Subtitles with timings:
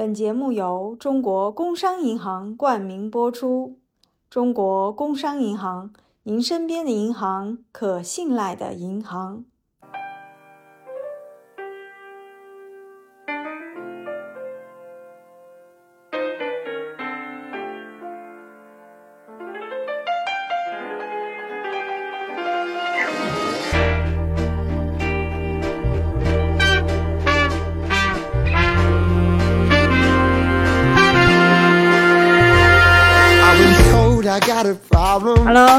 [0.00, 3.76] 本节目由中国工商银行冠名播出。
[4.30, 5.92] 中国工商银行，
[6.22, 9.44] 您身边的银行，可信赖的银行。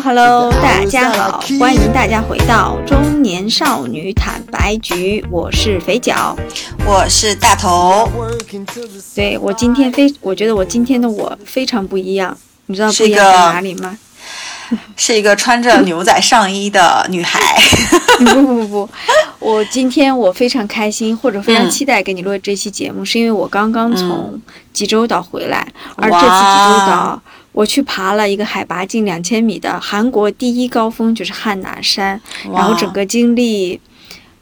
[0.04, 6.36] Hello，Hello，大家好，欢迎大家回到中年少女坦白局，我是肥脚，
[6.86, 8.10] 我是大头。
[9.14, 13.96] 对我今天非，我觉得我今天的我非常不一样，你知道不一样在哪里吗？
[14.98, 17.40] 是一个穿着牛仔上衣的女孩。
[18.20, 18.90] 不不不不，
[19.40, 24.40] 我今天我非常开心，或者非常期待给你录这期节目，是因为我刚刚从
[24.74, 27.22] 济州岛回来，而这次济州岛。
[27.54, 32.20] 我去爬了一个海拔近两千米的韩国第一高峰，就是汉拿山，
[32.54, 33.80] 然后整个经历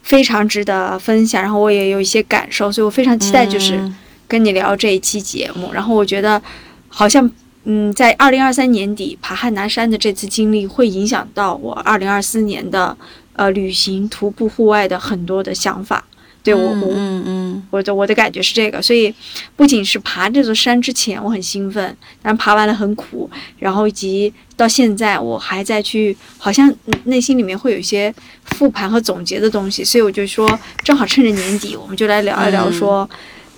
[0.04, 3.80] 非常值得分享，然后我也有一些感受，所以我非常期待就是
[4.28, 5.72] 跟你聊这一期节目。
[5.74, 6.42] 然后我觉得
[6.88, 7.30] 好像
[7.64, 12.96] 嗯，在二零二三年底爬汉拿山的这次经历会影响到我二零二四年的
[13.34, 16.04] 呃旅行徒步户外的很多的想法。
[16.42, 19.14] 对我，我，嗯嗯，我的我的感觉是这个，所以
[19.56, 26.74] 不仅是爬这座山之前我很兴奋，但爬完了很苦，然后以及到现在我还在去，好像
[27.04, 28.14] 内心里面会有一些
[28.46, 30.48] 复盘和总结的东西，所以我就说，
[30.84, 33.08] 正好趁着年底，我们就来聊一聊，说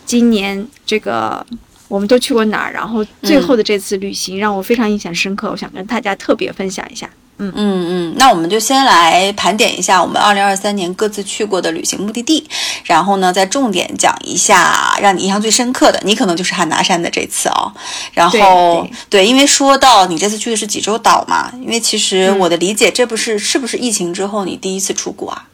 [0.05, 1.45] 今年这个
[1.87, 7.09] 我们都去过哪儿，然后最后的这次旅行让我非常印象深刻，我想跟大家特别分享一下。
[7.43, 12.47] 嗯嗯嗯，那我们就先来盘点一下我们二零二三年各自去过的旅行目的地，
[12.83, 15.99] 然后呢，再重点讲一下让你印象最深刻的。
[16.05, 17.73] 你可能就是汉拿山的这次哦。
[18.13, 25.47] 然后对，因为说到你这次去的是济州岛嘛，因为其实我的理解，这不是是不是疫情之后你第一次出国啊？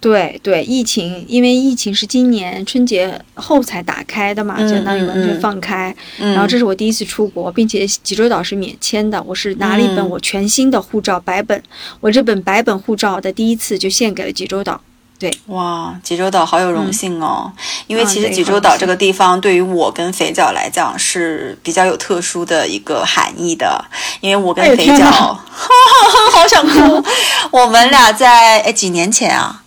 [0.00, 5.94] 对对，疫情，因为疫情是今年春节后才打开的嘛，相当于完全放开。
[6.16, 9.22] 然后这是我第一次出国，并且济州岛是免签的。
[9.22, 11.62] 我是拿了一本我全新的护照白本，
[12.00, 14.80] 我这本白本护照的第一次就献给了济州岛。
[15.18, 17.52] 对，哇，济州岛好有荣幸哦，
[17.86, 23.84] 因为其实济州岛这个地方对于我跟肥脚来讲是比较有特殊的一个含义的，
[24.22, 25.04] 因为我跟肥脚，
[26.32, 27.04] 好想哭，
[27.50, 29.62] 我们俩在哎几年前啊。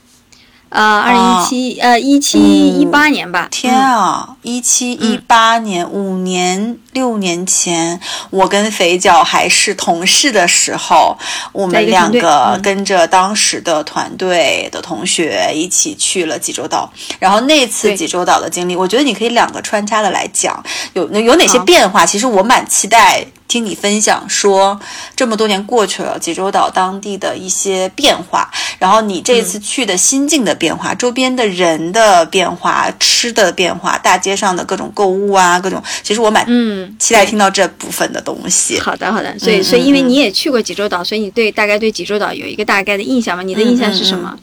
[0.74, 2.40] 呃，二零一七，呃，一七
[2.80, 3.48] 一八年吧。
[3.52, 8.00] 天啊，一七一八年，五年六年前，
[8.30, 11.18] 我跟肥脚还是同事的时候，
[11.52, 16.92] 我们两个跟着当时的团队的同学一起去了济州岛。
[17.20, 22.06] 然后那次济州岛的经历，我觉得你可以两个穿插的来讲，有有哪些变化？
[22.06, 23.26] 其实我蛮期待。
[23.46, 24.80] 听你分享说，
[25.16, 28.50] 这么多年过去了，济州岛当地的一些变化，
[28.80, 38.80] 然后你这次去的心境的变化，周边的人的变化，吃的变化，大街上的各种购物啊，各种，其实我蛮嗯期待听到这部分的东西。
[38.80, 39.38] 好的，好的。
[39.40, 43.44] 所以，所以因为你也去过济州岛，所以你对大概对济州岛有一个大概的印象吗？
[43.44, 44.38] 你的印象是什么？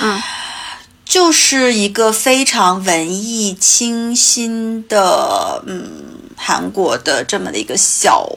[0.00, 0.20] 嗯，
[1.04, 5.90] 就是一个非常文艺清新的，嗯，
[6.36, 8.28] 韩国的这么的一个小。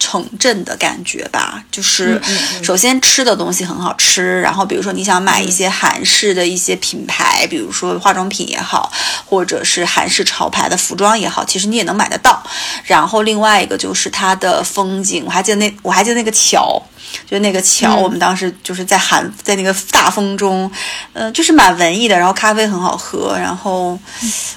[0.00, 2.20] 城镇的感觉吧，就是
[2.64, 8.90] 首先吃的东西很好吃，然后比如说你想买一些韩式的一些品牌，比如说化妆品也好，
[9.26, 12.42] 或者是韩式潮牌的服装也好，其实你也能买得到。
[12.84, 16.82] 然后另外一个就是它的风景，我还记得那我还记得那个桥。
[17.28, 20.70] 就那个桥，我们当时就是在寒，在那个大风中，
[21.12, 22.16] 嗯，就是蛮文艺的。
[22.16, 23.98] 然后咖啡很好喝，然后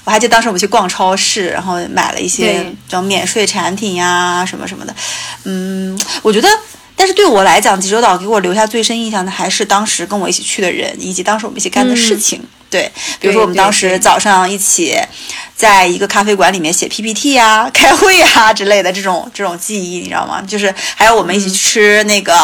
[0.04, 4.94] 我还记得当时我们去逛超市，然后买了一些叫免税产品呀，什么什么的。
[5.44, 6.48] 嗯，我觉得，
[6.96, 12.40] 但是对我来讲，济州岛给我留下最深印象的还是当时跟我一起去的人，以及当时我们一起干的事情。
[12.70, 12.90] 对，
[13.20, 14.98] 比如说我们当时早上一起
[15.54, 20.42] 在一个咖啡馆里面写 PPT 啊、开会啊之类的这种这种记忆，你知道吗？
[20.42, 22.34] 就是还有我们一起吃那个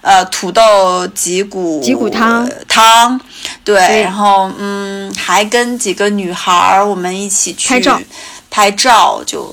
[0.00, 3.20] 呃土豆脊骨脊骨汤汤，
[3.64, 8.00] 对，然后嗯还跟几个女孩儿我们一起去拍照，
[8.50, 9.52] 拍照就。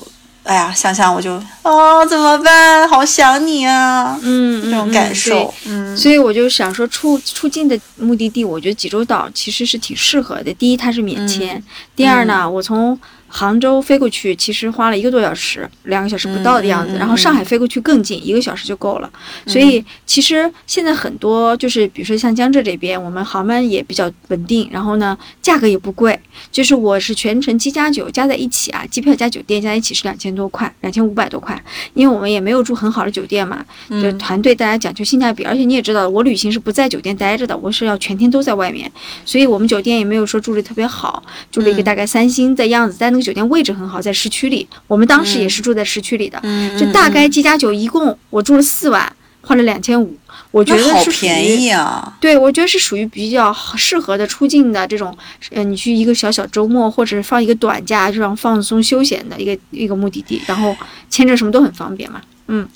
[0.50, 2.88] 哎呀，想想我就哦，怎么办？
[2.88, 4.18] 好想你啊！
[4.20, 10.52] 嗯，这种感受，嗯，所以我就想说，出出境的目的地，我觉得济州岛其实是挺适合的。
[10.54, 11.56] 第一，它是免签；
[11.94, 12.98] 第二呢，我从
[13.30, 16.96] 杭州飞过去其实花了一个多小时，两个小时不到的样子。
[16.98, 19.10] 然后上海飞过去更近，一个小时就够了。
[19.46, 26.18] 所以其实现在很多就是，比如说像江浙这边，我们航班也比较稳定，然后呢价格也不贵。
[26.50, 31.62] 就是我是全程七加九加在一起啊，机票加酒店加在一起是两千多块，两千五百多块。
[31.94, 38.90] 因为我们也没有住很好的酒店嘛，就团队大家讲究性价比，而且你也知道，我旅行是不在酒店待着的，我是要全天都在外面，
[39.24, 41.22] 所以我们酒店也没有说住的特别好，
[41.52, 49.12] 住了一个大概三星的样子，但那个酒店位置很好，在市区里，我们当时也是住在市区里的，嗯就大概机加酒一共我住了四晚，
[49.42, 50.16] 花了两千五，
[50.50, 52.16] 我觉得好是便宜啊。
[52.20, 55.16] 对，我觉得是属于比较适合的出境的这种，
[55.50, 60.76] 呃，你去一个小小周末，或者是放一个短假，这样放松休闲的一个一个目的地，然后
[61.08, 62.20] 签证什么都很方便嘛。
[62.48, 62.68] 嗯，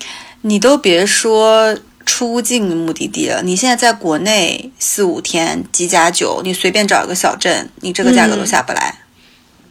[0.43, 1.77] 你都别说
[2.07, 8.95] 出境目的地了，你现在在国内四五天几家酒，你随便找一个小镇，你这个价格都嗯下不来。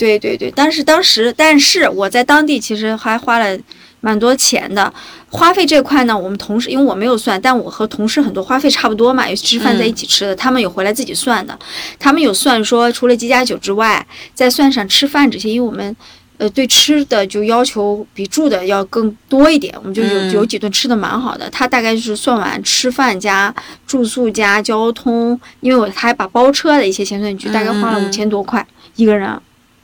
[0.03, 3.57] 对对对，但是当时，但是我在当地其实还花了
[4.01, 4.93] 蛮多钱的。
[5.29, 11.57] 花费这块呢，我们同事因为我没有算，但我和同事很多花费差不多嘛，有吃饭在一起吃的，他们有回来自己算的，
[11.97, 15.95] 他们有算说除了鸡加酒之外，再算上吃饭这些，因为我们。
[16.39, 21.47] 呃，对吃的就要求比住的要更多一点，我们就有嗯有几顿吃的蛮好的。
[21.51, 23.53] 他大概就是算完吃饭加
[23.85, 28.65] 住宿加交通，因为我他还把包车的一些钱算进去，大概花了五千多块
[28.95, 29.29] 一个人，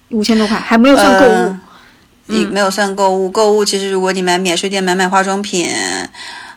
[0.09, 1.29] 五千多块还没有算购物。
[1.29, 1.61] 呃
[2.31, 5.67] 你没有算购物，购物其实如果你买免税店买买化妆品，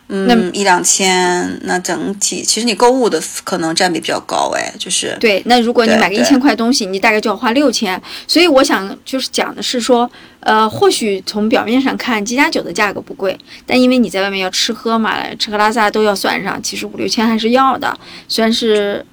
[0.05, 7.99] 那嗯，一两千，那整体其实你购物的可能占比比较高，哎，就是对，那如果你买个一千块东西，你大概就要花六千。
[8.27, 10.07] 所以我想就是讲的是说，
[10.41, 13.35] 呃，或许从表面上看，机加酒的价格不贵，
[13.65, 17.97] 但因为你在外面要吃喝嘛，吃喝拉撒都要算上，其实五六千还是要的。
[18.27, 19.03] 虽然是，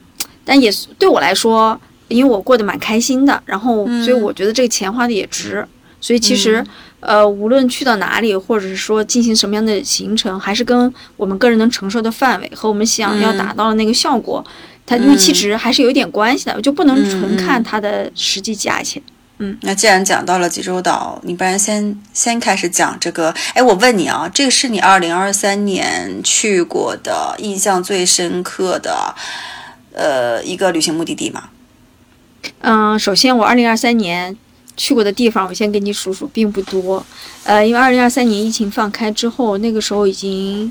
[0.45, 1.81] 但也对我来说，
[2.11, 5.67] 因为我过得蛮开心的，然后所以我觉得这个钱花的也值。
[6.03, 6.65] 所以其实，
[7.01, 14.43] 呃，无论去到哪里，或者是说进行什么样的行程，还是跟我们个人能承受的范围和我们想要达到的那个效果，
[14.87, 19.03] 它预期值还是有一点关系的，就不能纯看它的实际价钱。
[19.43, 23.35] 嗯那既然讲到了济州岛，你不然先先开始讲这个。
[23.53, 29.15] 哎，我问你啊，这个是你二零二三年去过的印象最深刻的
[29.93, 31.51] 呃一个旅行目的地吗？
[32.61, 34.37] 嗯，首先我二零二三年
[34.77, 37.05] 去过的地方，我先给你数数，并不多。
[37.45, 40.71] 呃，因为二零二三年疫情放开之后，那个时候已经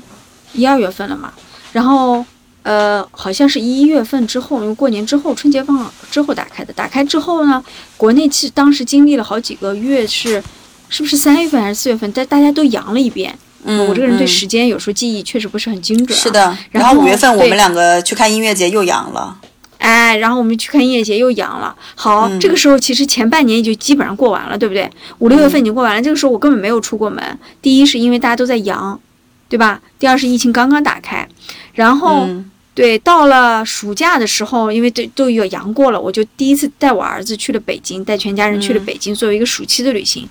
[0.52, 1.32] 一二月份了嘛，
[1.72, 2.24] 然后
[2.62, 6.72] 呃，好像是一月份之后，因为过年之后春节放之后打开的。
[6.72, 7.62] 打开之后呢，
[7.96, 10.42] 国内其实当时经历了好几个月是，
[10.88, 12.10] 是不是三月份还是四月份？
[12.12, 13.36] 但大家都阳了一遍。
[13.64, 16.22] 嗯，我这个人对嗯时间有时候记忆确实不是很精准、啊。
[16.22, 19.36] 是的，然后五月份我们两个去看音乐节又阳了。
[19.80, 21.74] 哎，然后我们去看音乐节又阳了。
[21.96, 24.88] 好，嗯这个时候其实前半年也就基本上过完了，对不对？
[25.18, 27.38] 五六月份已经过完了，这个时候我根本没有出过门。
[27.60, 29.00] 第一是因为大家都在阳，
[29.48, 29.80] 对吧？
[29.98, 31.26] 第二是疫情刚刚打开，
[31.74, 40.26] 然后、嗯对到了暑假的时候，因为都都有阳过了，我就第一次带我儿子去了北京，带全家人去了北京，作为一个暑期的旅行。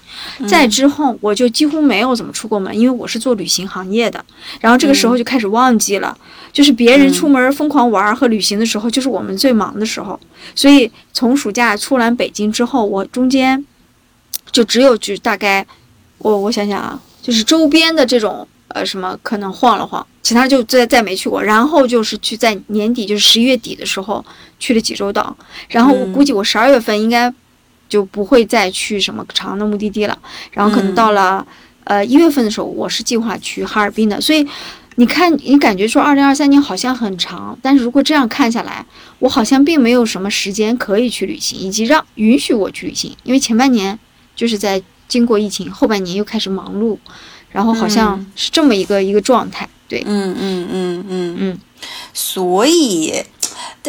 [0.47, 4.23] 再之后，我就几乎没有怎么出过门，因为我是做旅行行业的。
[4.61, 6.17] 然后这个时候就开始忘记了，
[6.51, 10.19] 就是别人出门疯狂玩儿和旅行的时候，就是我们最忙的时候。
[10.55, 13.63] 所以从暑假出完北京之后，我中间
[14.51, 15.67] 就只有去大概，
[16.19, 21.41] 我我想想啊，就是周边的这种呃什么可能晃了晃，其他就再再没去过。
[21.43, 24.23] 然后就是去在年底，就是十一月底的时候
[24.59, 25.35] 去了济州岛。
[25.67, 27.33] 然后我估计我十二月份应该
[27.87, 30.17] 就不会再去什么长的目的地了。
[30.51, 31.45] 然后可能到了、
[31.83, 34.21] 呃一月份的时候，我是计划去哈尔滨的。
[34.21, 34.47] 所以
[34.95, 38.85] 你看，你感觉说二零二三年好像很长，但是如果这样看下来，
[39.19, 43.97] 我好像并没有什么时间可以去旅行，以及让允许我去旅行，因为前半年
[44.35, 46.97] 就是在经过疫情，后半年又开始忙碌，
[47.51, 49.67] 然后好像是这么一个、一个状态。
[49.87, 51.35] 对，嗯嗯嗯嗯。
[51.39, 51.59] 嗯，
[52.13, 53.13] 所以，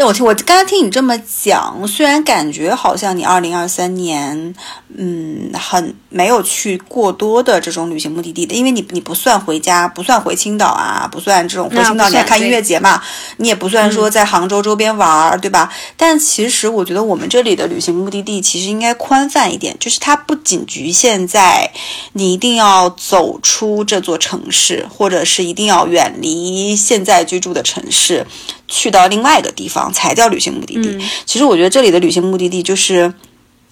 [0.00, 1.14] 但我听我刚才听你这么
[1.44, 4.54] 讲，虽然感觉好像你二零二三年，
[4.96, 13.02] 嗯，很没有去过多的这种旅行目的地的，因为你你不算回家，不算回青岛啊，不算这种回青岛你还看音乐节嘛，
[13.36, 15.70] 你也不算说在杭州周边玩儿，对吧？
[15.98, 21.70] 但其实我觉得我们这里的旅行目的地其实应该宽泛一点，就是它不仅局限在
[22.14, 28.26] 你一定要走出这座城市，或者是一定要远离现在居住的城市，
[28.70, 30.88] 去到另外一个地方才叫旅行目的地。
[30.88, 33.12] 嗯其实我觉得这里的旅行目的地就是。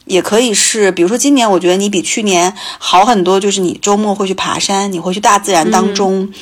[0.09, 6.33] 也可以是，比如说今年，我觉得你比去年好很多，就是你周末会去爬山，你会去大自然当中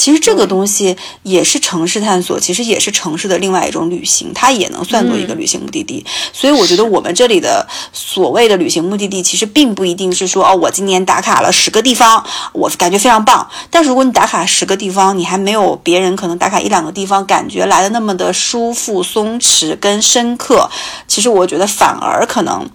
[0.00, 6.02] 其实这个东西也是城市探索，其实也是城市的另外一种旅行，它也能算作一个旅行目的地。
[6.32, 13.46] 所以我觉得我们这里的所谓的旅行目的地，其实并不一定是说哦，我今年打卡了十个地方，我感觉非常棒。
[13.68, 20.70] 但是如果你打卡十个地方，你还没有别人可能打卡一两个地方感觉来的那么的舒服、松弛跟深刻，
[21.06, 22.66] 其实我觉得反而可能。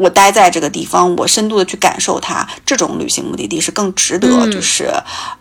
[0.00, 4.84] 我待在这个地方，我深度的去感受它，这种旅行目的地是更值得，就是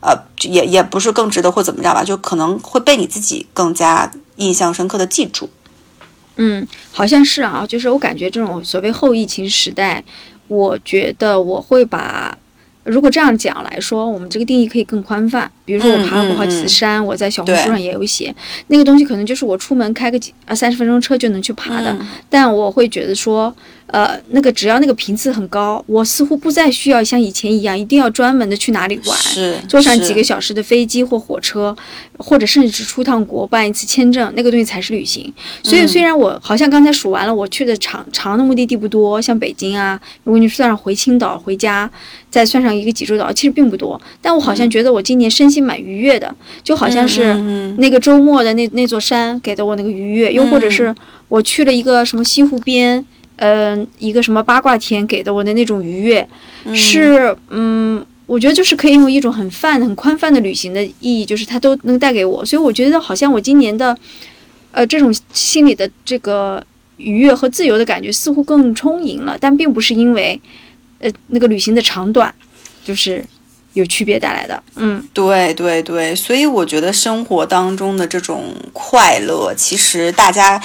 [0.01, 5.49] 呃，也也不是更值得或怎么着吧，就可能会被你自己更加印象深刻的记住。
[6.35, 10.03] 嗯，好像是啊，就是我感觉这种所谓后疫情时代，
[10.49, 12.37] 我觉得我会把。
[12.85, 15.51] 如果这样讲来说，我们这个定义可以更宽泛。
[15.63, 18.33] 比如说，我爬过好几次山，我在小红书上也有写，
[18.67, 21.95] 那个东西可能就是我出门开个几啊三十分钟车就能去爬的。
[22.29, 23.53] 但我会觉得说，
[23.91, 29.17] 呃，那个只要那个频次很高，我似乎不再需要像以前一样，一定要专门的去哪里玩，
[29.67, 31.75] 坐上几个小时的飞机或火车，
[32.17, 35.33] 或者甚至是出趟国办一次签证，那个东西才是旅行。
[35.63, 41.89] 所以，虽然我好像刚才数完了，我去的长长的目的地不多，像北京啊，如果你算上回青岛回家。
[42.31, 46.31] 再算上一个济州岛，其实并不多，但我好像觉得我今年身心蛮愉悦的，
[46.63, 47.33] 就好像是
[47.79, 50.93] 那个周末的那那座山给的我那个愉悦，又或者是
[51.27, 53.03] 我去了一个什么西湖边，
[53.39, 56.27] 嗯，一个什么八卦天给的我的那种愉悦，
[56.73, 63.97] 是嗯，我觉得就是可以用一种很泛、很宽泛的旅行的意义，就是它都能带给我，所以我觉得好像我今年的，
[64.71, 66.63] 呃，这种心里的这个
[66.97, 70.39] 愉悦和自由的感觉似乎更充盈了，但并不是因为。
[71.01, 72.35] 呃，那个旅行的长短，
[72.83, 73.23] 就是
[73.73, 74.61] 有区别带来的。
[74.75, 80.61] 嗯，对对对，所以我觉得生活当中的这种快乐，其实大家，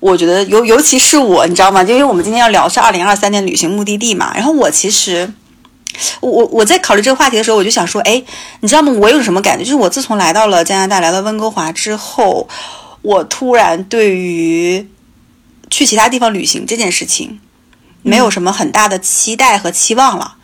[0.00, 1.82] 我觉得尤尤其是我，你知道吗？
[1.82, 4.32] 就因为我们今天要聊是二零二三年旅行目的地嘛。
[4.34, 5.32] 然后我其实，
[6.20, 8.22] 我我我在考虑这个话题的时候，我就想说，哎，
[8.60, 8.92] 你知道吗？
[8.92, 9.64] 我有什么感觉？
[9.64, 12.48] 就是我自从来到了加拿大，来到温哥华之后，
[13.02, 14.86] 我突然对于
[15.70, 17.40] 去其他地方旅行这件事情。
[18.06, 20.34] 没有什么很大的期待和期望了，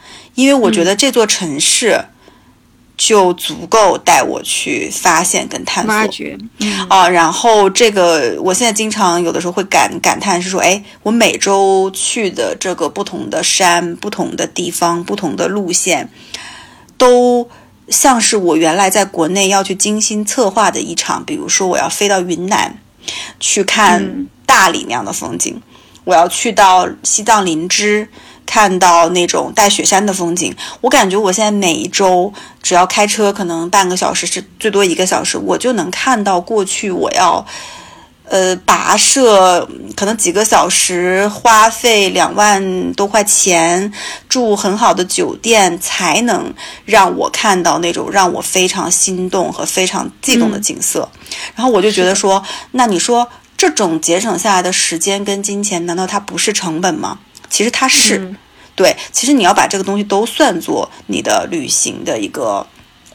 [0.40, 2.02] 因为我觉得这座城市
[2.96, 5.92] 就足够带我去发现跟探索。
[6.88, 16.10] 啊，然后这个我现在经常有的时候会感感叹是说，哎，我每周去的这个不同的山、不同的地方、不同的路线，
[16.96, 17.48] 都
[17.88, 22.78] 像是我原来在国内要去精心策划的一场，比如说我要飞到云南
[23.38, 25.60] 去看大理那样的风景。
[26.04, 28.08] 我要去到西藏林芝，
[28.46, 30.54] 看到那种带雪山的风景。
[30.80, 32.32] 我感觉我现在每一周
[32.62, 37.44] 只要开车，可能半个小时是最多一个小时，我就能看到过去我要，
[38.24, 43.92] 呃，跋涉可能几个小时，花费两万多块钱，
[44.28, 46.52] 住很好的酒店，才能
[46.84, 51.08] 让我看到那种让我非常心动和非常悸动的景色。
[51.54, 52.42] 然后我就觉得说，
[52.72, 53.28] 那你说。
[53.56, 57.18] 这种节省下来的时间跟金钱，难道它不是成本吗？
[57.50, 58.34] 其实它是，
[58.74, 62.66] 对，其实你要把这个东西都算作你的旅行的一个，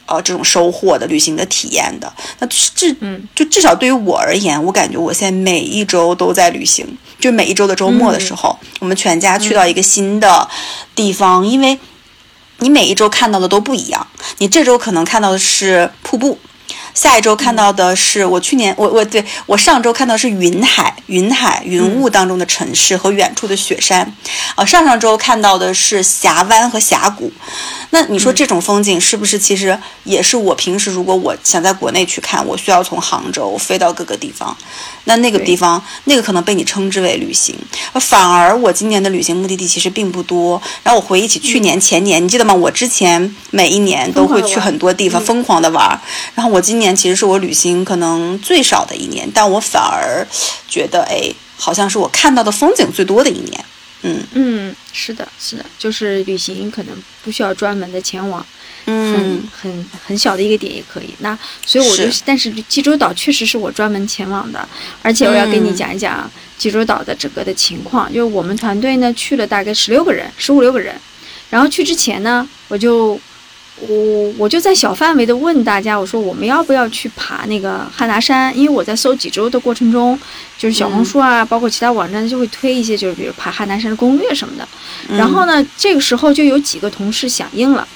[0.04, 2.12] 呃，这种收获的旅行的体验的。
[2.38, 2.94] 那至，
[3.34, 6.86] 就至少对于我而言，我感觉我现在每一周都在旅行，
[7.18, 10.48] 就每一周的周末的时候，我们全家去到一个新的
[10.94, 11.78] 地方，因为
[12.58, 14.06] 你每一周看到的都不一样，
[14.38, 16.38] 你这周可能看到的是瀑布。
[16.96, 24.14] 下一周看到的是我去年我我对我上周看到是云海云海云雾当中的城市和远处的雪山，
[24.54, 27.30] 啊上上周看到的是峡湾和峡谷，
[27.90, 34.56] 那你说这种风景是不是其实也是我平时如果我想在国内去看，我需要从杭州飞到各个地方，
[35.04, 37.54] 那那个地方那个可能被你称之为旅行，
[38.00, 40.60] 反而我今年的旅行目的地其实并不多。
[40.82, 42.54] 然后我回忆起去年前年，你记得吗？
[42.54, 46.00] 我之前每一年都会去很多地方疯狂的玩，
[46.34, 46.85] 然后我今年。
[46.94, 50.26] 其实是我旅行可能最少的一年，但我反而
[50.68, 53.64] 觉得，哎，好像是我看到的风景最多的一年。
[54.02, 58.44] 嗯嗯，是的，是的，就是旅行可能不需要专门的前往，
[58.84, 61.08] 嗯，很很很小的一个点也可以。
[61.20, 64.68] 那所以我就，但是济州岛确实是我专门前往的，
[65.02, 68.06] 而且我要跟你讲一讲济州岛的整个的情况。
[68.12, 70.94] 就是我们团队呢去了大概十六个人，十五六个人，
[71.50, 73.18] 然后去之前呢，我就。
[73.80, 78.56] 我我就在小范围的问大家，我说我们要不要去爬那个汉拿山？
[78.56, 80.18] 因为我在搜几周的过程中，
[80.56, 84.66] 就是小红书啊，包括其他网站就会推一些，就是比如爬汉拿山的攻略什么的。
[85.14, 87.86] 然后呢，这个时候就有几个同事响应了。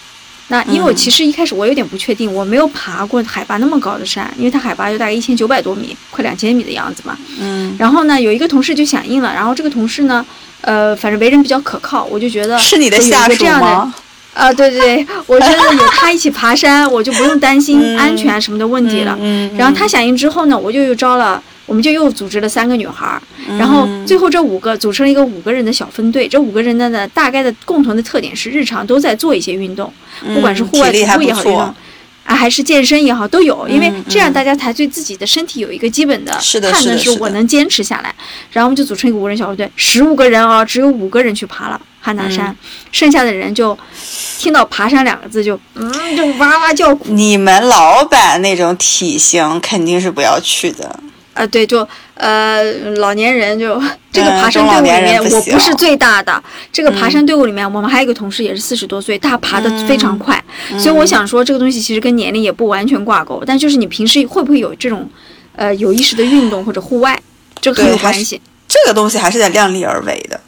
[0.48, 7.16] 那因为我其实一开始我有点不确定，我没有爬过海拔那么高的山，因为它海拔就大概一千九百多米，快两千米的样子嘛。
[7.38, 7.74] 嗯。
[7.78, 10.26] 然后呢，有一个同事就响应了，然后这个同事呢，
[10.60, 13.94] 呃，反正为人比较可靠，我就觉得是你的下属吗？
[14.32, 19.16] 啊，对对，我觉得有他一起爬山，我就不用担心安全什么的问题了。
[19.20, 23.20] 嗯，然后他响应之后呢，我就又招了，我们就又组织了三个女孩儿，
[23.58, 26.28] 然后最后这五个组成了一个五个人的小分队。
[26.28, 29.92] 这五个人的呢，大概的共同的特点是日常都在做一些运动，
[30.34, 31.74] 不管是户外徒步也好，
[32.30, 36.30] 啊还是健身也好，都有，因为这样大家才对自己的身体有一个基本的
[36.70, 38.14] 判断，是我能坚持下来。
[38.52, 41.80] 然后我们就组成一个无人小分队，十五个人啊，只有五个人去爬了。
[42.02, 42.56] 汉拿山，
[42.92, 43.76] 剩下的人就
[44.38, 47.12] 听到“爬山”两个字就嗯，就哇哇叫苦。
[47.12, 50.98] 你们老板那种体型肯定是不要去的。
[51.34, 51.86] 啊，对，就
[52.20, 52.62] 呃
[52.96, 53.80] 老年人就
[54.12, 56.42] 这个爬山队伍里面，我不是最大的。
[56.72, 60.42] 这个爬山队伍里面，我们还有一个同事也是四十多岁，他爬的非常快。
[60.78, 65.08] 所以我想说，这个东西其实跟年龄也不完全挂钩，但就是你平时会不会有这种
[65.56, 67.20] 呃有意识的运动或者户外，
[67.60, 68.40] 这个很有关系。
[68.68, 70.40] 这个东西还是得量力而为的。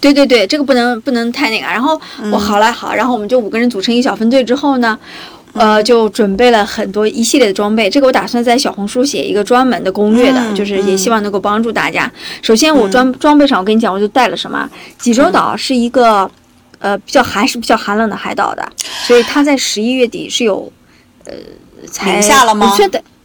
[0.00, 1.66] 对对对，这个不能不能太那个。
[1.66, 1.98] 然后
[2.30, 4.98] 我好来好，然后我们就五个人组成一个小分队之后呢，
[5.54, 7.88] 呃，就准备了很多一系列的装备。
[7.88, 12.10] 这个我打算在小红书写一个专门的攻略的，就是也希望能够帮助大家。
[12.42, 14.68] 首先我装装备上，我跟你讲，我就带了什么？
[14.98, 16.30] 济州岛是一个
[16.78, 18.66] 呃比较寒是比较寒冷的海岛的，
[19.06, 20.72] 所以它在十一月底是有
[21.24, 21.32] 呃
[21.86, 22.72] 才零下了吗？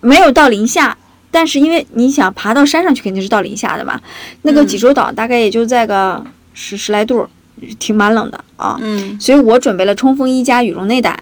[0.02, 0.98] 没有到零下，
[1.30, 4.00] 但是因为你想爬到山上去，肯定是到零下的嘛。
[4.44, 6.24] 那个济州岛大概也就在个。
[6.52, 7.26] 十十来度，
[7.78, 8.78] 挺蛮冷的啊。
[8.82, 11.18] 嗯，所以我准备了冲锋衣加羽绒内胆，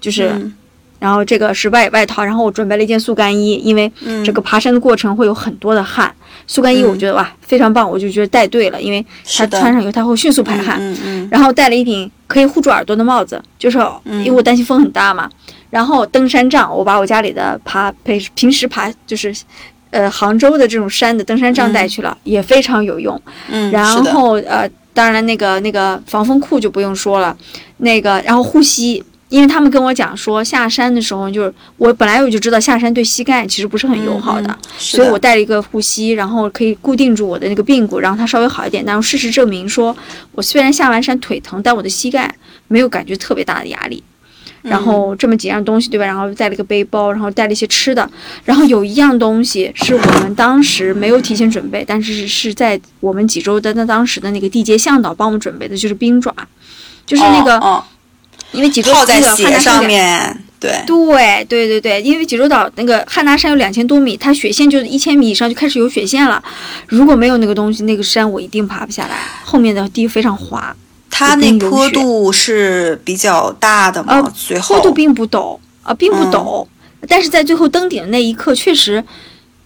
[0.00, 0.50] 就是，
[0.98, 3.90] 然后这个是外外套，然后我准备了一件速干衣，因为
[4.24, 6.12] 这个爬山的过程会有很多的汗。
[6.46, 9.04] 速干衣我觉得哇非常棒，我就觉得带对了，因为
[9.36, 10.78] 它穿上以后它会迅速排汗。
[10.80, 11.28] 嗯嗯。
[11.30, 15.30] 然后戴了一顶可以护住耳朵的帽子，就是因为我担心风很大嘛。
[15.68, 19.34] 然后登山杖，我把我家里的爬平平时爬就是。
[19.92, 23.20] 呃，杭州的这种山的登山杖带去了，也非常有用。
[23.48, 27.36] 嗯，然后呃，当然那个那个防风裤就不用说了，
[27.78, 38.84] 那个然后护膝，因为他们跟我讲说下山的时候，就是我本来我就知道下山对膝盖其实不是很友好的，所以我带了一个护膝，然后可以固定住我的那个髌骨，然后它稍微好一点。
[38.84, 39.96] 但是事实证明说，
[40.32, 42.34] 我虽然下完山腿疼，但我的膝盖
[42.68, 44.02] 没有感觉特别大的压力。
[44.62, 46.04] 然后这么几样东西，对吧？
[46.04, 48.06] 然后带了个背包，然后带了一些吃的。
[48.44, 56.34] 然后有一样东西是我们当时没有提前准备，但是是在我们济州的那当时的那个地接向导帮我们准备的，就是冰爪，
[57.06, 57.58] 就是那个，
[58.52, 66.42] 因为济州岛在鞋上面，对对对对对，因为济州岛那个汉拿山有两千多米，它雪线就是一千米以上就开始有雪线了。
[66.86, 70.74] 如果没有那个东西，那个山我一定爬不下来，后面的地非常滑。
[71.10, 74.32] 它那坡度是比较大的嘛？
[74.34, 76.66] 最后坡度并不陡啊，并不陡，
[77.08, 79.04] 但是在最后登顶的那一刻，确实，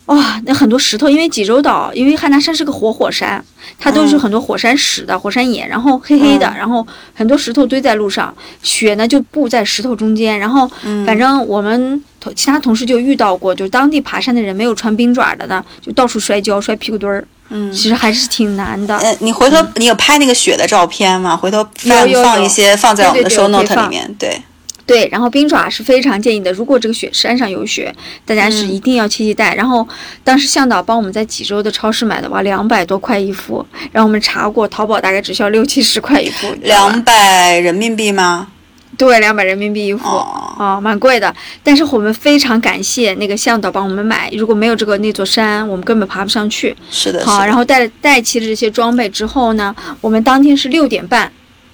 [0.07, 3.43] 哇，那很多石头，因为济州岛，因为汉拿山是个活火山，
[3.79, 10.71] 它都是很多火山石的火山岩，然后黑黑的，然后很多石头堆在路上，雪呢就布在石头中间，然后
[11.07, 17.27] 反正我们同其他同事就遇到过，就当地爬山的人没有穿冰爪的呢，就到处摔跤摔屁股墩儿。
[17.51, 18.97] 嗯，其实还是挺难的。
[18.97, 21.37] 呃，你回头你有拍那个雪的照片吗？
[21.37, 24.15] 回头放放一些放在我们的 show note 里面。
[24.19, 24.43] 对
[24.87, 26.53] 对，然后冰爪是非常建议的。
[26.53, 27.95] 如果这个雪山上有雪，
[28.25, 29.55] 大家是一定要切记带。
[29.55, 29.87] 然后
[30.23, 33.65] 当时向导帮我们在济州的超市买的哇，两百多块一副。
[33.93, 36.55] 然后我们查过，淘宝大概只需要六七十块一副。
[36.63, 38.49] 两百人民币吗？
[38.97, 41.35] 对，两百人民币一副，哦，蛮贵的。
[41.65, 46.77] 但是我们非常感谢那个向导帮我们买，如果没有这个那座山，我们根本爬不上去。
[46.93, 47.27] 是的。
[47.27, 51.33] 好，然后带带齐了这些装备之后呢，我们当天是六点半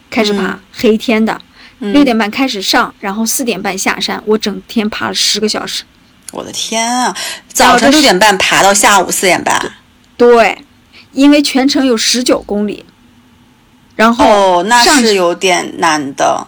[0.09, 1.38] 开始爬，黑天的，
[1.81, 4.23] 六点半开始上，然后四点半下山。
[4.27, 5.83] 我整天爬了十个小时。
[6.33, 7.16] 我的天啊！
[7.53, 9.73] 早晨六点半爬到下午四点半。
[10.16, 10.64] 对，
[11.12, 12.85] 因为全程有十九公里。
[13.97, 14.25] 然后
[14.59, 16.47] 哦，那是有点难的。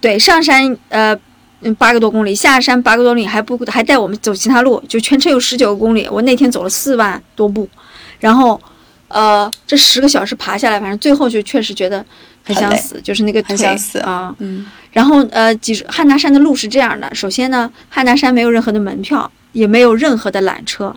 [0.00, 1.18] 对，上山呃，
[1.60, 6.08] 嗯八个多公里，下山八个多公里，还不还带我们走其他路，就全程有十九个公里。
[6.10, 7.68] 我那天走了四万多步，
[8.20, 8.60] 然后，
[9.08, 12.04] 呃，这十个小时爬下来，反正最后就确实觉得
[12.46, 13.54] 很想死，就是那个腿
[14.00, 14.64] 啊，嗯。
[14.92, 20.96] 然后呃，几汉拿山的路是这样的，首先呢，汉拿山没有任何的门票，也没有任何的缆车，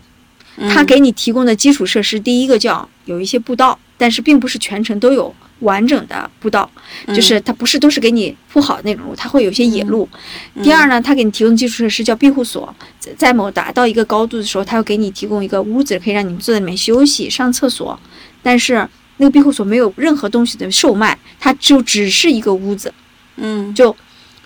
[0.69, 5.35] 他给你提供的基础设施，第一个叫有一些步道，但是并不是全程都有。
[5.59, 6.71] 完整的步道，
[7.07, 10.07] 就是它不是都是给你铺好的那种路，它会有些野路。
[10.63, 12.73] 第二呢，它给你提供基础设施叫庇护所，
[13.17, 17.99] 在某达到一个高度的时候，它会给你提供一个屋子，可以让你们坐在里面休息、上厕所。
[18.41, 18.87] 但是
[19.19, 22.93] 那个庇护所没有任何东西的售卖，它就只是一个屋子。
[23.37, 23.95] 嗯，就，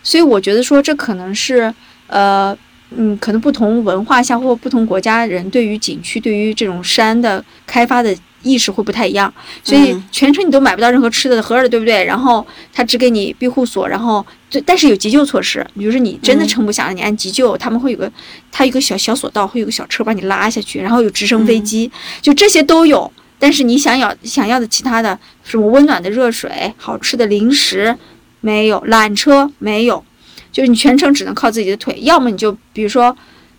[0.03, 1.73] 所以我觉得说这可能是，
[2.07, 2.55] 呃，
[2.91, 8.15] 嗯，可能不同文化下或不同国家人对于景区、对于这种山的开发的。
[8.45, 9.33] 意识会不太一样，
[9.63, 12.03] 所以全程你都买不到任何吃的喝的，对不对？
[12.03, 18.11] 然后他只给你庇护所，然后就但是有急救措施，比如说你真的撑不下了，你按急救，他们会有个
[18.51, 21.89] 他有个小小索道，会有个小车把你拉下去，然后有直升飞机，
[22.21, 23.09] 就这些都有。
[23.43, 27.93] 但是你想要想要的其他的什么温暖的热水、好吃的零食
[28.39, 30.01] 没有，缆车没有，
[30.49, 33.13] 就是你全程只能靠自己的腿，要么你就比如说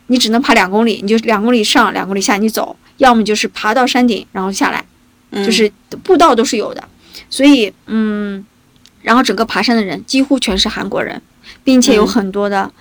[0.06, 4.82] 你只能爬两公里，你就两公里上两公里下你走，要么就是爬到山顶然后下来，
[5.44, 5.70] 就是
[6.02, 6.82] 步道都是有的，
[7.28, 8.42] 所以嗯，
[9.02, 11.20] 然后整个爬山的人几乎全是韩国人，
[11.62, 12.72] 并且有很多的。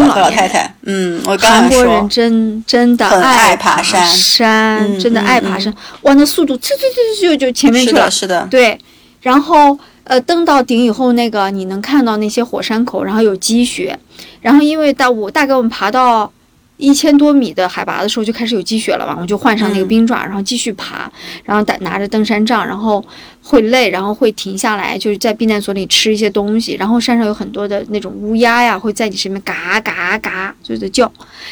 [0.00, 6.82] 中老太太，嗯，我韩国人真真的爱爬山，山真的爱爬山，哇，那速度就就
[7.20, 8.78] 就就就前面去了，是的，对，
[9.20, 13.98] 然后呃登到顶以后，那个你能看到那些火山口，然后有积雪，
[14.40, 16.32] 然后因为到我大概我们爬到。
[16.82, 21.08] 一千多米的海拔的时候就开始有积雪了嘛，我就换上那个冰爪，然后继续爬，
[21.44, 23.02] 然后打拿着登山杖，然后
[23.40, 26.74] 会累，然后会停下来，就是在避难所里吃一些东西。
[26.74, 31.10] 然后山上有很多的那种乌鸦呀，会在你身边嘎嘎嘎就在叫。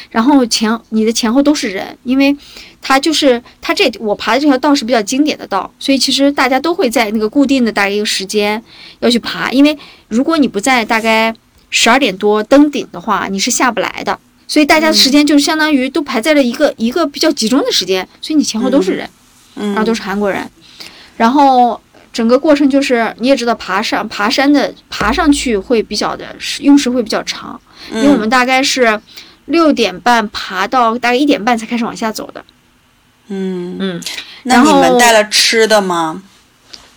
[0.09, 2.35] 然后前你的前后都是人，因为
[2.81, 8.61] 它就是它这我爬的这条道是比较经典的道，所以其实大家都会在那个固定的大概一个时间
[8.99, 9.77] 要去爬，因为
[10.09, 11.33] 如果你不在大概
[11.69, 14.19] 十二点多登顶的话，你是下不来的。
[14.51, 19.09] 所以大家的时间就是相当于都排在了一个一个比较集中的时间，所以你前后都是人，
[19.55, 20.45] 然后都是韩国人，
[21.15, 21.79] 然后
[22.11, 27.57] 整个过程就是你也知道，爬上爬山的爬上去会比较的用时会比较长，
[27.93, 28.99] 因为我们大概是
[29.45, 32.43] 六点半爬到大概一点半才开始往下走的。
[33.29, 33.77] 嗯。
[33.79, 34.01] 嗯，
[34.43, 36.21] 那你们带了吃的吗？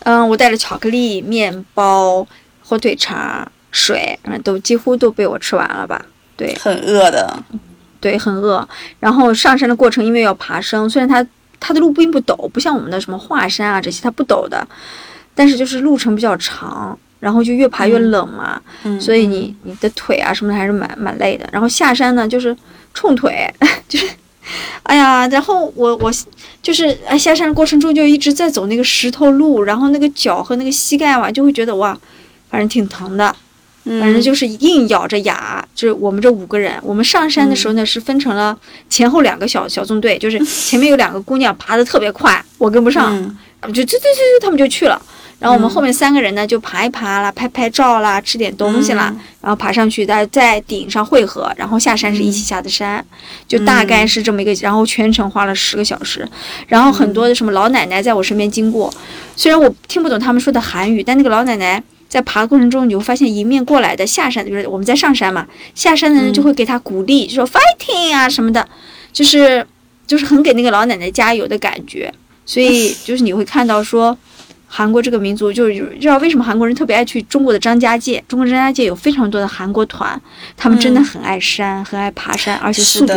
[0.01, 2.27] 嗯，我带了巧克力、面包、
[2.65, 6.05] 火腿肠、水，都几乎都被我吃完了吧。
[6.37, 7.43] 对，很饿的，
[8.01, 8.67] 对，很饿。
[9.01, 11.25] 然后上山的过程，因为要爬升，虽然它
[11.61, 14.67] 它的路并不陡，不像我们的什么华山啊这些，它不陡的，
[15.35, 18.61] 但是就是路程比较长，然后就越爬越冷嘛，
[19.01, 21.49] 所以你你的腿啊什么的还是蛮蛮累的。
[21.53, 22.55] 然后下山呢，就是
[22.93, 23.49] 冲腿，
[23.89, 24.07] 就是，
[24.83, 26.13] 哎呀，然后我我
[26.61, 31.97] 就是哎下山的过程中就一直在走那个石头路，然后那个脚和那个膝盖嘛，就会觉得哇，
[32.51, 33.35] 反正挺疼的。
[33.85, 38.57] 反正就是硬咬着牙，就是我们这五个人，我们上山的时候呢是分成了
[38.89, 43.13] 前后两个小小纵队，就是前面有两个姑娘爬得特别快，我跟不上，
[43.69, 44.99] 就这这这这他们就去了，
[45.39, 53.05] 然后我们后面三个人呢就爬一爬啦，拍拍照啦，吃点东西啦，然后爬上去在在顶上汇合，然后下山是一起下的山，
[53.47, 56.27] 就大概是这么一个，然后全程花了十个小时，
[56.69, 58.91] 然后很多的什么老奶奶在我身边经过，
[59.37, 61.83] 虽然我听不懂他们说的韩语，但那个老奶奶。
[62.15, 68.65] 在爬的过程中，你会发现迎面过来的下山，就是我们在上山嘛，下山的人就会给他鼓励，就说 fighting 啊什么的，
[69.13, 69.67] 就是
[70.07, 72.15] 就是很给那个老奶奶加油的感觉。
[72.47, 74.17] 所以 就是你会看到说，
[74.69, 80.21] 韩国这个民族就是知道为什么韩国人特别爱去中国的张家界，中国张家界有非常多的韩国团，
[80.57, 83.13] 他们真的很爱山，很爱爬山，而且速度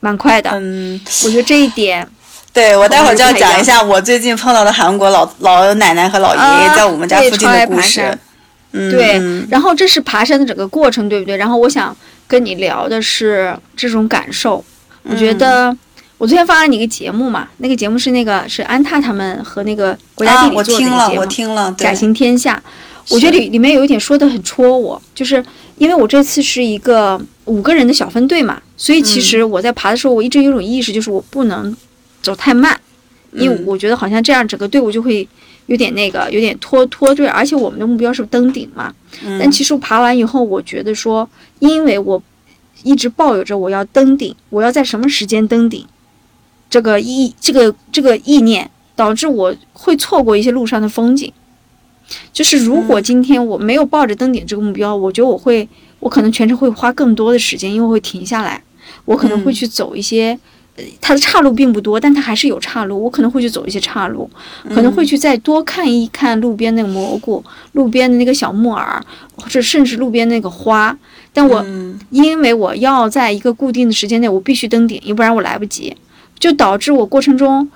[0.00, 0.52] 蛮快的。
[0.54, 2.08] 嗯，我觉得这一点，
[2.54, 8.18] 对我待会儿就要讲一下我最近碰到的韩国老老奶奶和老爷爷在我们家附近的故事。
[8.70, 11.36] 对，然后这是爬山的整个过程，对不对？
[11.36, 14.62] 然后我想跟你聊的是这种感受。
[15.04, 15.74] 我觉得
[16.18, 22.62] 我昨天发了你一个节目嘛，那个节目是那个是安踏他们和那个国家地理做的节目，我听了，假行天下。
[23.08, 25.42] 我觉得里里面有一点说的很戳我，就是
[25.78, 31.74] 因为我这次是一个五个人的小分队嘛，所以其实我在爬的时候，我一直有种意识，就是我不能
[32.20, 32.78] 走太慢，
[33.32, 35.26] 因为我觉得好像这样整个队伍就会。
[35.68, 38.92] 有点那个，有点拖拖拽，而且我们的目标是登顶嘛。
[39.38, 41.28] 但其实我爬完以后，我觉得说，
[41.58, 42.22] 因为我
[42.82, 45.84] 一直抱有着我要登顶，我要在什么时间登顶，
[46.70, 51.30] 这个意这个这个意念，导致我会错过一些路上的风景。
[52.32, 55.68] 就是如果今天我没有抱着登顶这个目标，我觉得我会，
[56.00, 58.62] 我可能全程会花更多的时间，因为会停下来，
[59.04, 60.38] 我可能会去走一些。
[61.00, 63.02] 它的岔路并不多，但它还是有岔路。
[63.02, 64.28] 我可能会去走一些岔路，
[64.74, 69.04] 可能会去再多看一看路边那个蘑菇、路边的那个小木耳，
[69.36, 70.96] 或者甚至路边那个花。
[71.32, 71.64] 但我
[72.10, 75.96] 因为我要在一个固定的时间内，我必须登顶，要不然我来不及，
[76.38, 77.70] 就导致我过程中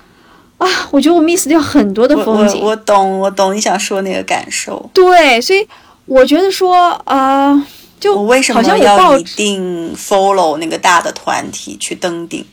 [0.59, 2.61] 啊，我觉得我 miss 掉很多的风景。
[2.63, 4.91] 我懂，我懂你想说那个感受。
[4.93, 5.67] 对，所以
[6.07, 7.67] 我觉得说啊，
[8.01, 12.45] 就我为什么要一定 follow 那个大的团体去登顶？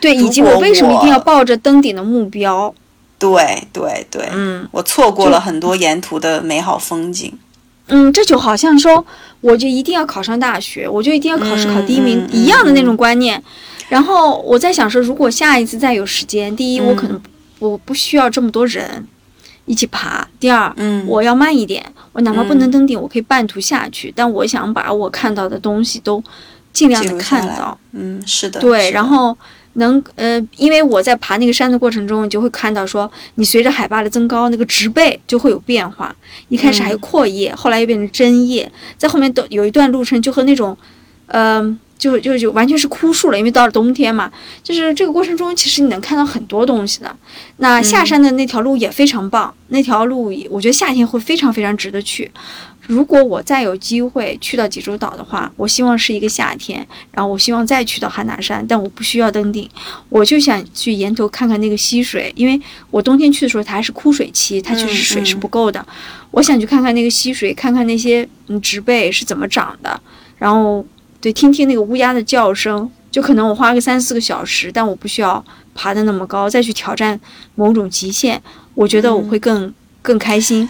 [0.00, 2.74] 对，以及我为什么一定要抱着登顶的目标？
[3.18, 7.38] 对对对，嗯，我错过了很多沿途的美好风景。
[7.88, 9.04] 嗯，这就好像说，
[9.40, 13.42] 我就一定要考上大学，我就一定要考试考第一名一样的那种观念。
[13.88, 17.20] 然后我在想说，如果下一次再有时间，第一，我可能
[17.58, 19.06] 我不需要这么多人
[19.66, 20.26] 一起爬。
[20.40, 26.22] 第二，嗯我要慢一点，我哪怕不能登顶，我可以半途下去，但我想把我看到的东西都
[26.72, 27.78] 尽量的看到。
[27.92, 29.36] 嗯，是的，对，然后
[29.74, 36.14] 能呃，因为我在爬那个山的过程中，你就会看到说，你随着海拔的增高，那个植被就会有变化。
[36.48, 40.76] 一开始还有阔叶，后来又变成针叶，在后面都有一段路程就和那种，
[41.28, 44.30] 嗯、就就就完全是枯树了，因为到了冬天嘛，
[44.62, 47.16] 就是这个过程中，其实你能看到很多东西的。
[47.56, 52.30] 那下山的那条路也非常棒，那条路我觉得夏天会非常非常值得去。
[52.88, 59.68] 如果我再有机会去到济州岛的话，我希望是一个夏天，然后我希望再去到汉拿山，但我不需要登顶，
[60.08, 65.84] 我就想去沿途看看那个溪水，因为我冬天去的时候它还是枯水期，它确实水是不够的。
[66.32, 70.00] 我想去看看那个溪水，看看那些嗯植被是怎么长的，
[70.36, 70.84] 然后
[71.20, 75.42] 对听听那个乌鸦的叫声，就可能我花个三四个小时，但我不需要
[75.74, 77.18] 爬得那么高，再去挑战
[77.54, 78.42] 某种极限，
[78.74, 80.68] 我觉得我会更、更开心。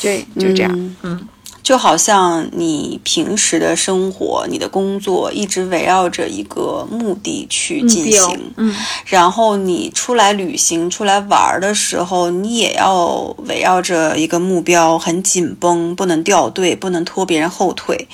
[0.00, 1.28] 对，就这样，嗯嗯
[1.68, 18.08] 就好像你平时的生活、你的工作一直围绕着一个目的去进行，嗯然后你出来旅行、出来玩儿的时候，你也要围绕着一个目标，很紧绷，不能掉队，不能拖别人后腿。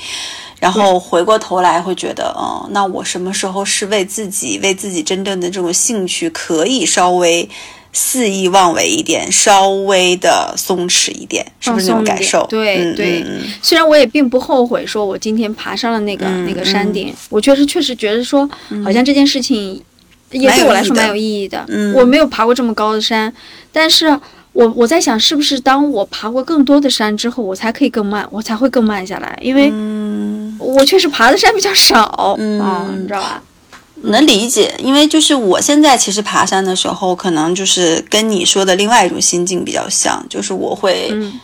[0.59, 7.49] 然后回过头来会觉得，嗯，那我什么时候是为自己、为自己真正的这种兴趣，可以稍微
[7.97, 12.45] 肆意妄为一点，稍微的松弛一点，是不是那种感受？
[12.51, 13.25] 对嗯对。
[13.63, 18.47] 虽然我也并不后悔，说我今天爬上了那个、嗯那个山顶，我确实确实觉得说，
[18.85, 19.81] 好像这件事情
[20.33, 21.65] 也对我来说蛮有意义的。
[21.69, 21.95] 嗯。
[21.95, 23.33] 我没有爬过这么高的山，
[23.73, 24.07] 但是
[24.53, 32.61] 我我在想，是不是当我爬过更多的山之后，我才可以更慢，我才会更慢下来，因为嗯，我确实爬的山比较少，嗯。
[32.61, 33.43] 啊你知道吧？
[34.05, 41.41] 能理解，因为就是我现在其实爬山的时候，可能就是跟你说的另外一种心境比较像，就是我会，嗯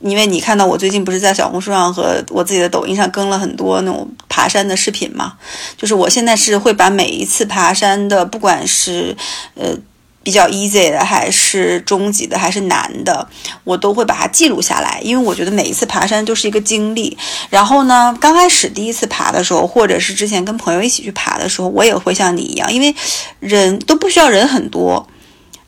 [0.00, 5.34] 因为你看到我最近不是在小红书上和我自己的抖音上更了很多那种爬山的视频嘛，
[5.76, 9.16] 就是我现在是会把每一次爬山的，不管是
[9.54, 9.76] 呃。
[10.22, 13.26] 比较 easy 的，还是中级的，还是难的，
[13.64, 17.16] 我都会把它记录下来，因为我觉得每一次爬山都是一个经历。
[17.48, 22.94] 然后呢，刚开始第一次爬的时候，或者是之前跟朋友一起去爬的时候，我也会像你一样，因为
[23.38, 25.08] 人都不需要人很多，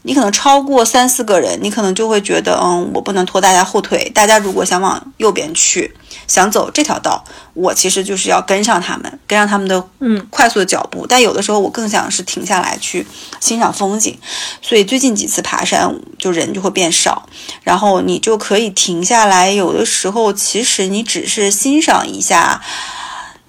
[0.02, 4.10] 你可能超过三四个人，你可能就会觉得，嗯，我不能拖大家后腿。
[4.14, 5.94] 大家如果想往右边去，
[6.26, 11.06] 想走这条道，我其实就是要跟上他们，跟上他们的嗯快速的脚步。
[11.06, 13.06] 但有的时候我更想是停下来去
[13.40, 14.18] 欣赏风景，
[14.60, 17.28] 所以最近几次爬山就人就会变少，
[17.62, 19.52] 然后你就可以停下来。
[19.52, 22.60] 有的时候其实你只是欣赏一下。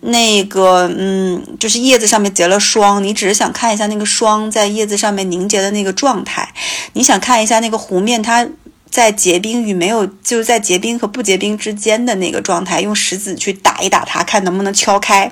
[0.05, 6.53] 那个，嗯，就是叶子上面结了霜，你只是想看一下那个霜在叶子上面凝结的那个状态，
[6.93, 8.45] 你想看一下那个湖面它
[8.89, 15.31] 在结冰与没有，就是在结冰和不结冰之间的那个状态，用石子去打一打它，看能不能敲开。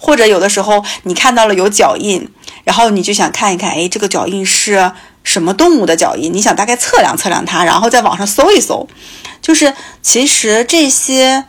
[0.00, 2.28] 或者有的时候你看到了有脚印，
[2.64, 4.92] 然后你就想看一看，哎，这个脚印是
[5.22, 6.32] 什么动物的脚印？
[6.32, 8.88] 你想大概测量测量它，然后在网上搜一搜。
[9.42, 11.44] 就是其实这些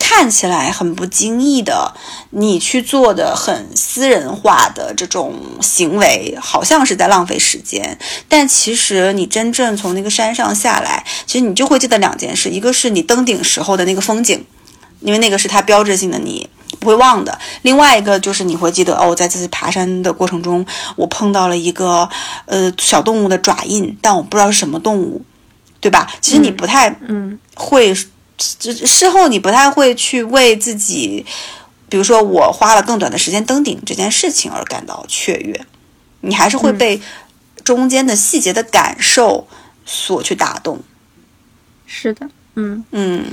[0.00, 1.94] 看起来很不经意的，
[2.30, 7.96] 你去做的很私人化的这种行为，好像是在浪费时间。
[8.26, 14.44] 但其实你真正从那个山上下来，其实你就会记得两件事，一个是你登顶时候的那个风景，
[15.00, 16.48] 因为那个是它标志性的你。
[16.78, 17.38] 不会忘的。
[17.60, 20.64] 另外一个就是你会记得哦，在这次爬山的过程中，
[20.96, 22.08] 我碰到了一个
[22.46, 25.20] 呃小动物的爪印，但我不知道是什么动物，
[25.80, 26.10] 对吧？
[26.22, 27.94] 其实你不太嗯会，
[28.40, 31.24] 事事后你不太会去为自己，
[31.88, 35.66] 比如说我花了更短的时间登顶这件事情而感到雀跃，
[36.22, 37.00] 你还是会被
[37.62, 39.46] 中间的细节的感受
[39.84, 40.82] 所去打动。
[41.86, 43.24] 是的，嗯，嗯，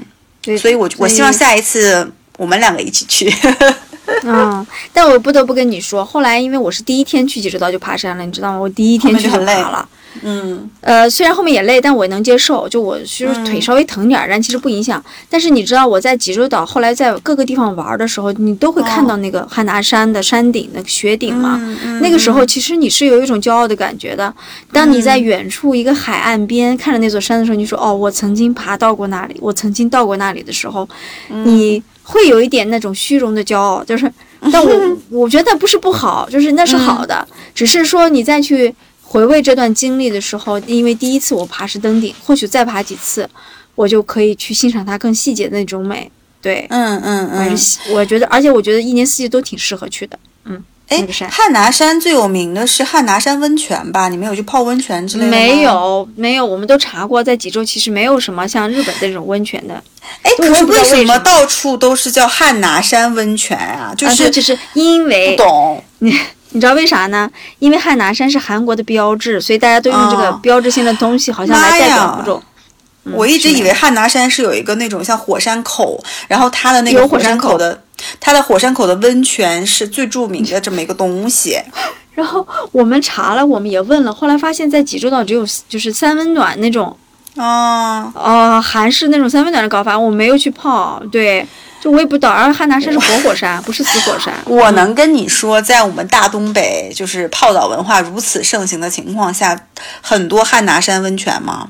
[0.42, 3.34] 对，所以我我希望下一次我们两个一起去。
[4.24, 8.58] 嗯，但我不得不跟你说，后来因为我是第一天去济州岛就爬山了，你知道吗？
[8.58, 9.90] 我第一天去就很累爬了。
[10.24, 12.68] 嗯呃，虽然后面也累，但我能接受。
[12.68, 15.04] 就我就是腿稍微疼点儿，但其实不影响。
[15.30, 21.60] 但是你知道我在济州岛后来在各个地方玩的时候，你都会看到那个汉拿山的山顶那个雪顶嘛。
[21.62, 24.34] 嗯那个时候其实你是有一种骄傲的感觉的。
[24.72, 30.88] 当你在远处一个海岸边看着那座山的时候，你说哦，我曾经爬到过那里，我曾经到过那里的时候，
[31.30, 34.12] 你会有一点那种虚荣的骄傲，就是。
[34.54, 43.28] 但我我觉得不是不好，就是那是好的，只是说你再去回味这段经历的时候，因为第一次我爬是登顶，或许再爬几次，
[43.74, 46.10] 我就可以去欣赏它更细节的那种美。
[46.40, 47.58] 对，嗯嗯嗯
[47.90, 50.18] 我觉得，而且我觉得一年四季都挺适合去的。
[50.88, 51.06] 哎。
[51.30, 54.10] 汉拿山最有名的是汉拿山温泉吧？
[54.10, 55.38] 你们有去泡温泉之类的吗？
[55.38, 55.62] 没。
[55.62, 59.82] 有没有，我们都查过，在济州其实没有什么像日本的这种温泉的。
[60.22, 63.94] 哎，可是为什么么到处都是叫汉拿山温泉啊？
[63.98, 65.84] 就啊是对就是因为不懂。
[66.00, 66.18] 你
[66.52, 67.30] 你知道为啥呢？
[67.60, 72.42] 因为汉拿山是韩国的标志，所以大家都用这个哦标志性的东西，好像来代表某种。
[72.44, 72.44] 嗯
[73.14, 75.98] 我一直以为汉拿山是有一个那种像火山口，
[76.28, 77.82] 然后它的那个火山口的，
[78.20, 81.60] 它的火山口的温泉是最著名的这么一个东西。
[82.14, 86.98] 然后我们查了，我们也问了，后来发现，在济州岛只有就是三温暖那种，
[87.36, 91.00] 哦，呃，韩式那种三温暖的搞法，我没有去泡。
[91.12, 91.46] 对，
[91.80, 92.32] 就我也不知道。
[92.32, 94.34] 而汉拿山是活火山，不是死火山。
[94.46, 99.56] 我能跟你说，在我们大东北就是泡澡文化如此盛行的情况下，
[100.02, 101.70] 很多汉拿山温泉吗？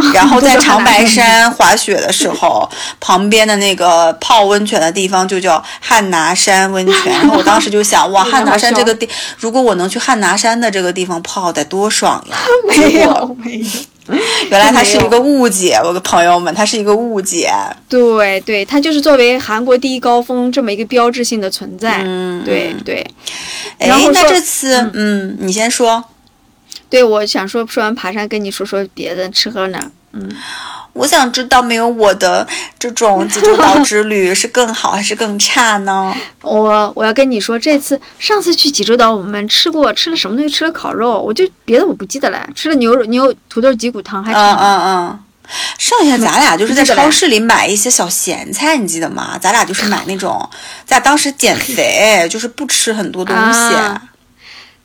[0.14, 2.68] 然后在长白山滑雪的时候，
[3.00, 7.12] 旁边的那个泡温泉的地方就叫汉拿山温泉。
[7.12, 9.08] 然后我当时就想，哇，汉拿山这个地，
[9.38, 12.36] 如果我能去汉拿山的这个地方泡，得多爽呀！
[12.68, 13.66] 没 有没有。
[14.50, 17.52] 原来它是一个误解，我的朋友们，它是一个误解。
[17.90, 22.00] 对对，它就是作为韩国第一高峰这么一个标志性的存在。
[22.06, 23.06] 嗯，对对。
[23.78, 26.02] 哎那这次，嗯，你先说。
[26.90, 29.78] 对，我想说，说完爬山，跟你说说别的，吃喝呢？
[30.12, 30.26] 嗯，
[30.94, 32.46] 我想知道，没有我的
[32.78, 36.14] 这种济州岛之旅是更好还是更差呢？
[36.40, 40.54] 我我要跟你说，这次上次去济州岛，我们吃过吃了什么东西？
[40.54, 42.48] 吃了烤肉，我就别的我不记得了。
[42.54, 44.56] 吃了牛肉牛土豆脊骨汤，还挺嗯。
[44.56, 45.18] 嗯嗯。
[45.78, 49.38] 剩下咱俩就是在超市里买一些小咸菜，你记得吗？
[49.40, 50.38] 咱俩就是买那种，
[50.84, 53.74] 咱俩当时减肥，就是不吃很多东西。
[53.74, 54.02] 啊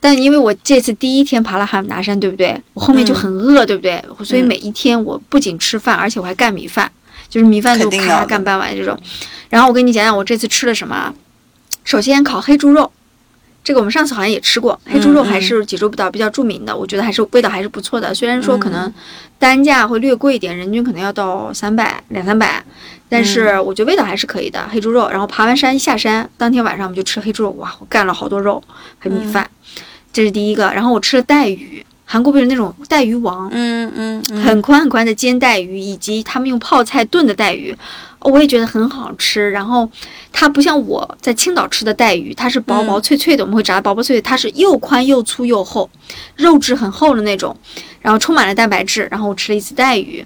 [0.04, 2.62] 但因为我这次第一天爬了汉拿山，对不对？
[2.74, 4.04] 我后面就很饿，对不对？
[4.26, 6.92] 所以每一天我不仅吃饭，而且我还干米饭，
[7.30, 9.00] 就是米饭都咔干半碗这种。
[9.48, 11.14] 然后我跟你讲讲我这次吃了什么啊。
[11.86, 12.92] 首先烤黑猪肉，
[13.64, 18.14] 这个我们上次好像也吃过，黑猪肉还是济州岛比较著名的，我觉得还是味道还是不错的。
[18.14, 18.94] 虽然说可能
[19.40, 22.62] 单价会略贵一点，人均可能要到三百两三百，
[23.08, 24.68] 但是我觉得味道还是可以的。
[24.70, 28.62] 黑猪肉，然后爬完山下山，当天晚上我们就吃黑猪肉，哇，我干了好多肉
[29.00, 29.50] 和米饭，
[30.14, 30.72] 这是第一个。
[30.72, 37.76] 然后我吃了带鱼，韩国不是那种带鱼王，嗯嗯嗯，很宽很宽的煎带鱼，以及他们用泡菜炖的带鱼，
[38.20, 39.52] 我也觉得很好吃。
[39.52, 39.90] 然后
[40.32, 45.90] 它不像我在青岛吃的带鱼，它是薄薄脆脆的，我们会炸得薄薄脆脆，它是又宽又粗又厚，
[46.36, 47.54] 肉质很厚的那种，
[48.00, 49.08] 然后充满了蛋白质。
[49.10, 50.24] 然后我吃了一次带鱼。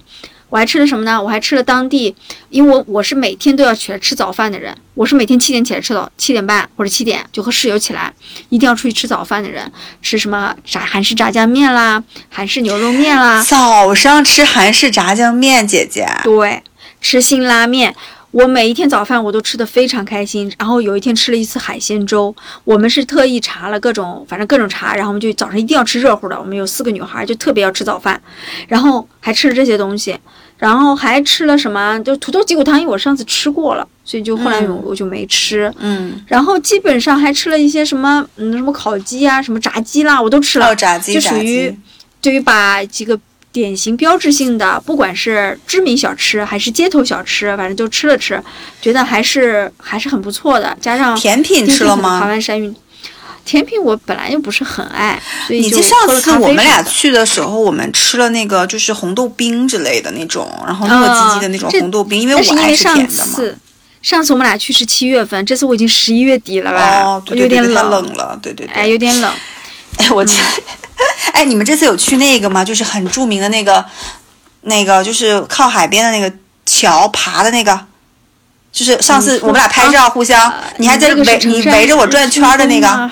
[0.50, 1.22] 我还吃了什么呢？
[1.22, 2.16] 我还吃了当地，
[2.50, 8.14] 因为我我是每天都要起来吃早饭的人，我是每天七点起来吃早，七点半或者七点就和室友起来，
[8.50, 9.70] 一定要出去吃早饭的人，
[10.02, 16.08] 吃什么炸韩式炸酱面啦，韩式牛肉面啦，早上吃韩式炸酱面，姐姐。
[16.24, 16.64] 对，
[17.02, 17.94] 吃辛拉面。
[18.32, 26.40] 我每一天早饭我都吃的非常开心，然后有一天吃了一次海鲜粥，我们是特意查了各种，反正各种查，然后我们就早上一定要吃热乎的。
[26.40, 28.22] 我们有四个女孩就特别要吃早饭，
[28.68, 30.18] 然后还吃了这些东西，
[30.58, 31.98] 然后还吃了什么？
[32.04, 35.74] 就土豆鸡骨汤，因为我上次吃过了，所以就后来我我就没吃。
[35.80, 40.68] 嗯，然后基本上还吃了一些什么，嗯，什么烤鸡啊，什么炸鸡啦，我都吃了。
[40.68, 41.74] 哦，炸鸡，就属于。
[42.20, 43.18] 对于把几个
[43.58, 48.40] 典型标志性的，不管是知名小吃还是街头小吃，反正就吃了吃，
[48.80, 50.78] 觉得还是还是很不错的。
[50.80, 52.76] 加上甜品吃了吗爬完山运，
[53.44, 63.24] 甜品我本来就不是很爱，所以就你记上次我们俩去的时候，我们吃了那个就是红豆冰之类的那种，然后糯叽叽的那种红豆冰，因为我爱吃因为上甜的嘛。
[63.24, 63.58] 次
[64.04, 68.74] 上次我们俩去是七月份，这次我已经十一月底了吧，哦，有点冷，冷了，对对对。
[68.76, 69.34] 哎，有点冷。
[69.98, 70.38] 哎，我记，
[71.34, 72.64] 哎，你们这次有去那个吗？
[72.64, 73.84] 就是很著名的那个，
[74.62, 77.80] 那个就是靠海边的那个桥爬的那个，
[78.72, 83.10] 就是上次我们俩拍照互相，呃你还在围你围着我转圈儿的那个，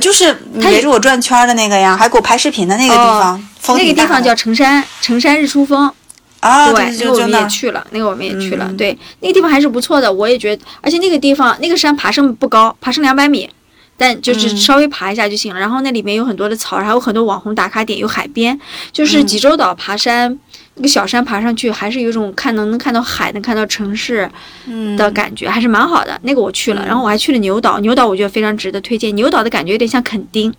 [0.00, 3.34] 就是你围着我转圈儿的那个呀，还给我拍视频的那个地方，
[3.66, 5.90] 哦那个地方叫城山城山日出峰。
[6.40, 8.66] 啊，对，那个我们也去了，那个我们也去了。
[8.68, 13.50] 嗯对，那个地方还是不错的，我也觉得，而且那个地方那个山爬升不高，爬升两百米，
[13.96, 15.60] 但就是嗯稍微爬一下就行了。
[15.60, 18.58] 然后那里面有很多的草，还有很多网红打卡点，有海边，
[18.92, 20.38] 就是嗯济州岛爬山。
[20.78, 24.30] 那个小山爬上去，还是有一种看能能看到海，能看到城市
[24.66, 26.20] 嗯的感觉，还是蛮好的。
[26.22, 29.16] 那个我去了，然后我还去了牛岛，牛岛我觉得非常值得推荐。
[29.16, 30.52] 牛岛的感觉有点像垦丁，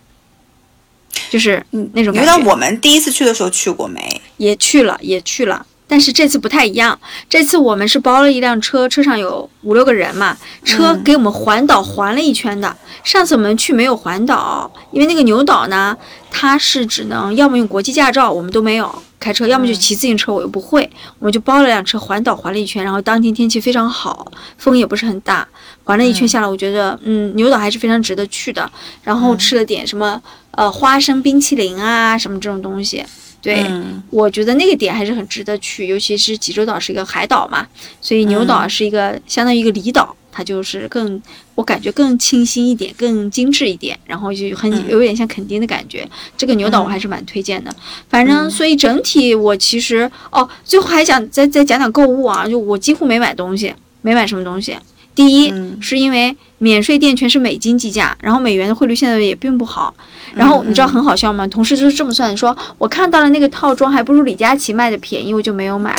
[1.30, 2.20] 就是那种感觉。
[2.20, 4.20] 牛岛我们第一次去的时候去过没？
[4.38, 6.96] 也去了，也去了，但是这次不太一样。
[7.28, 12.76] 这次我们是包了一辆车，车上有五六个人嘛，车嗯给我们环岛环了一圈的。
[13.02, 15.96] 上次我们去没有环岛，因为那个牛岛呢，
[16.30, 20.88] 它是只能要么用国际驾照，我们都没有，开车，要么就骑自行车，我又不会，
[21.18, 25.46] 我们就包了辆车环岛环了一圈，然后当天天气非常好，风也不是很大，
[25.84, 28.70] 环了一圈下来，我觉得嗯牛岛还是非常值得去的。
[29.02, 33.02] 然后吃了点什么呃花生冰淇淋啊什么这种东西，
[33.40, 33.64] 对，
[34.10, 37.66] 我觉得那个点还是很值得去，尤其是济州岛是一个海岛嘛，
[38.00, 40.14] 所以牛岛是一个相当于一个离岛。
[40.30, 41.20] 它就是更，
[41.56, 46.08] 我感觉更清新一点，更精致一点，然后就很有点像垦丁的感觉。
[46.36, 47.74] 这个牛岛我还是蛮推荐的。
[48.08, 54.76] 反正所以整体我其实哦，最后还想再再讲讲购物啊，就我几乎没买东西，没买什么东西。
[55.18, 59.92] 第一是因为免税店全是美金计价，然后美元的汇率现在也并不好。
[60.32, 61.44] 然后你知道很好笑吗？
[61.48, 65.92] 同事就是这么算，说我看到了那个套装还不如李佳琦卖的便宜，我就没有买。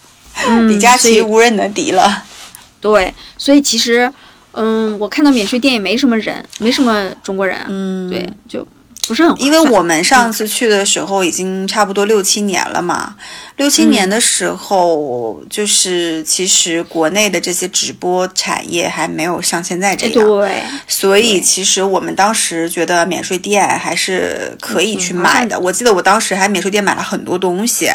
[0.66, 2.24] 李佳琦无人能敌了。
[2.80, 4.10] 对，所以其实，
[4.52, 8.66] 嗯，我看到免税店也没什么人，没什么中国人，嗯，对，就。
[9.08, 13.16] 不是很，因为我们上次去的时候已经差不多六七年了嘛。
[13.56, 20.26] 六七年的时候，就是其实国内的这些直播产业还没有像现在这样。
[20.26, 20.62] 对。
[20.88, 25.58] 所以其实我们当时觉得免税店还是可以去买的。
[25.60, 27.90] 我记得我当时还免税店买了很多东西，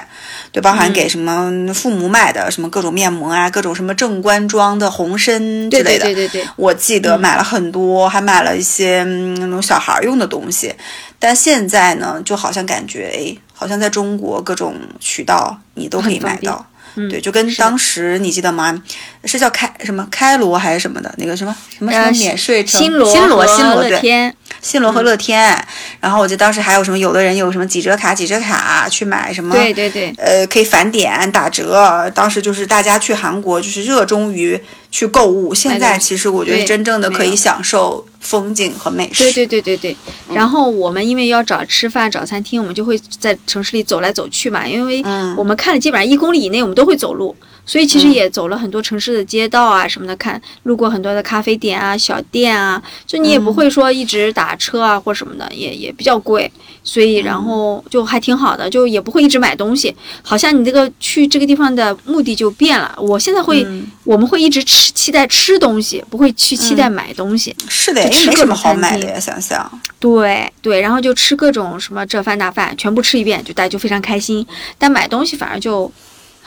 [0.51, 5.39] 对，包含给什么父母买的什么各种面膜啊，各种什么正官庄的红参
[5.69, 6.05] 之类的。
[6.05, 6.47] 对对对对。
[6.55, 10.73] 我记得买了很多，还买了一些那种小孩用的东西。
[11.19, 18.81] 但现在呢，就好像感觉，哎，好像在中国各种渠道你都可以买到，对，就跟当时你记得吗？
[19.25, 22.79] 是叫开什么开罗还是什么的那个什么什么什么免税城？
[22.79, 25.55] 新罗，新罗，新罗，对，新罗和乐天。
[25.99, 32.09] 然后我记得当时还有什么，有的人有什么几折卡，几折卡去买什么，对对对，呃，可以返点打折。
[32.15, 34.59] 当时就是大家去韩国就是热衷于
[34.91, 35.53] 去购物。
[35.53, 38.05] 现在其实我觉得真正的可以享受。
[38.19, 39.23] 风景和美食。
[39.23, 39.95] 对对对对对。
[40.33, 44.67] 然后我们因为要找吃饭找餐厅，我们就会在城市里走来走去嘛。
[44.67, 45.01] 因为
[45.37, 47.33] 我们看了基本上一公里以内，我们都会走路，
[47.65, 56.51] 所以其实也走了很多城市的街道啊什么的，看路过很多的咖啡店啊、小店啊，就你也不会说一直打车啊或什么的，也也比较贵。
[56.89, 59.95] 所以，然后就还挺好的，就也不会一直买东西。
[60.23, 62.95] 好像你这个去这个地方的目的就变了。
[62.97, 63.63] 我现在会，
[64.03, 67.55] 我们会一直吃，期待吃东西，不会去期待买东西。
[67.67, 69.69] 是的，因为没什么好买的呀，想想。
[69.99, 74.43] 对对，然后就吃各种什么这饭那饭，全部吃一遍，就大家就非常开心。
[74.79, 75.91] 但买东西反而就。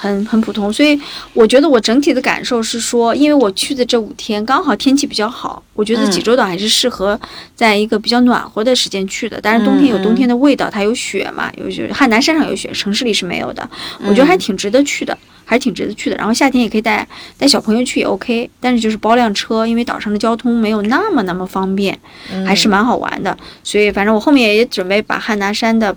[0.02, 1.00] 很很普通，所以
[1.32, 7.18] 我觉得我整体的感受是说，因为我去的这五天刚好天气比较好，我觉得济州岛还是适合
[7.54, 9.38] 在一个比较暖和的时间去的。
[9.40, 13.70] 但是冬天有冬天的味道，它有雪嘛，有雪，汉南山上有雪，城市里是没有的。
[14.04, 16.16] 我觉得还挺值得去的，还是挺值得去的。
[16.16, 17.06] 然后夏天也可以带
[17.38, 21.96] 带小朋友去也 OK，但是就是包辆车，因为岛上的交通没有那么那么方便，
[22.44, 23.38] 还是蛮好玩的。
[23.62, 25.94] 所以反正我后面也准备把汉拿山的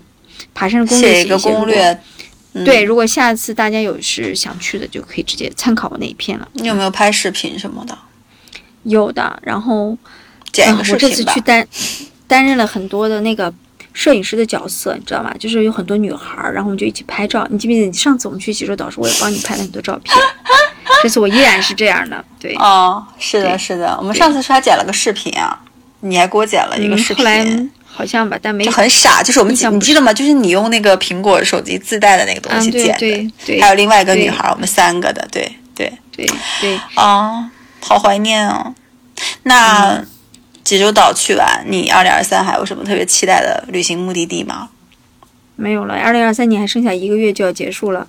[0.54, 1.98] 爬山的攻略写一个攻略。
[2.64, 6.48] 对，如果下次大家有是想去的，就可以直接参考我那一篇了。
[6.54, 7.96] 你有没有拍视频什么的？
[8.84, 9.96] 有的，然后
[10.52, 11.66] 剪个视频我这次去担
[12.26, 13.52] 担任了很多的那个
[13.92, 15.34] 摄影师的角色，你知道吗？
[15.38, 17.46] 就是有很多女孩儿，然后我们就一起拍照。
[17.50, 20.16] 你记不记得上次我们去济州岛时，我也帮你拍了很多照片。
[21.02, 22.24] 这次我依然是这样的。
[22.38, 23.96] 对，哦，是的，是的。
[23.98, 25.60] 我们上次是还剪了个视频啊，
[26.00, 27.70] 你还给我剪了一个视频。
[27.96, 30.12] 好像吧，但没就很傻，就是我们你记得吗？
[30.12, 36.30] 就是你用那个苹果手机自带的那个东西剪的，还有另外一个女孩，我们三个的，对对对
[36.60, 38.74] 对啊，好怀念哦。
[39.44, 40.04] 那
[40.62, 44.68] 济州岛去完，你二零二三还有什么特别期待的旅行目的地吗？
[45.54, 48.06] 没有了，二零二三年还剩下一个月就要结束了。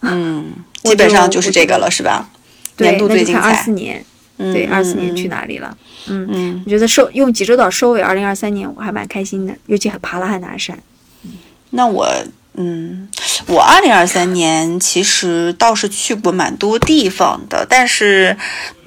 [0.00, 0.52] 嗯，
[0.82, 2.28] 基本上就是这个了，是吧？
[2.78, 3.40] 年度最精彩。
[3.40, 4.04] 二四年，
[4.36, 5.76] 对，二四年去哪里了？
[6.08, 10.78] 嗯嗯，我觉得收用济州岛收尾二零二三年，我还蛮开心的，尤其还爬了汉拿山。
[11.70, 12.06] 那我。
[12.56, 13.08] 嗯，
[13.46, 18.36] 我二零二三年其实倒是去过蛮多地方的，但是，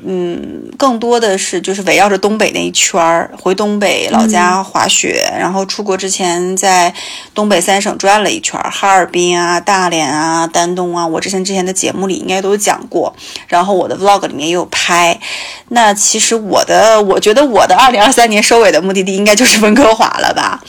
[0.06, 6.94] 嗯，更多的是就是围绕着东北那一圈儿，回东北老家滑雪，然后出国之前在
[7.34, 13.14] 东北三省转了一圈，哈尔滨啊、大连啊、丹东啊，我之前之前的节目里应该都讲过，
[13.50, 15.20] 然后我的 vlog 里面也有拍。
[15.68, 20.64] 那其实我的，我觉得我的二零二三年收尾的目的地应该就是温哥华了吧。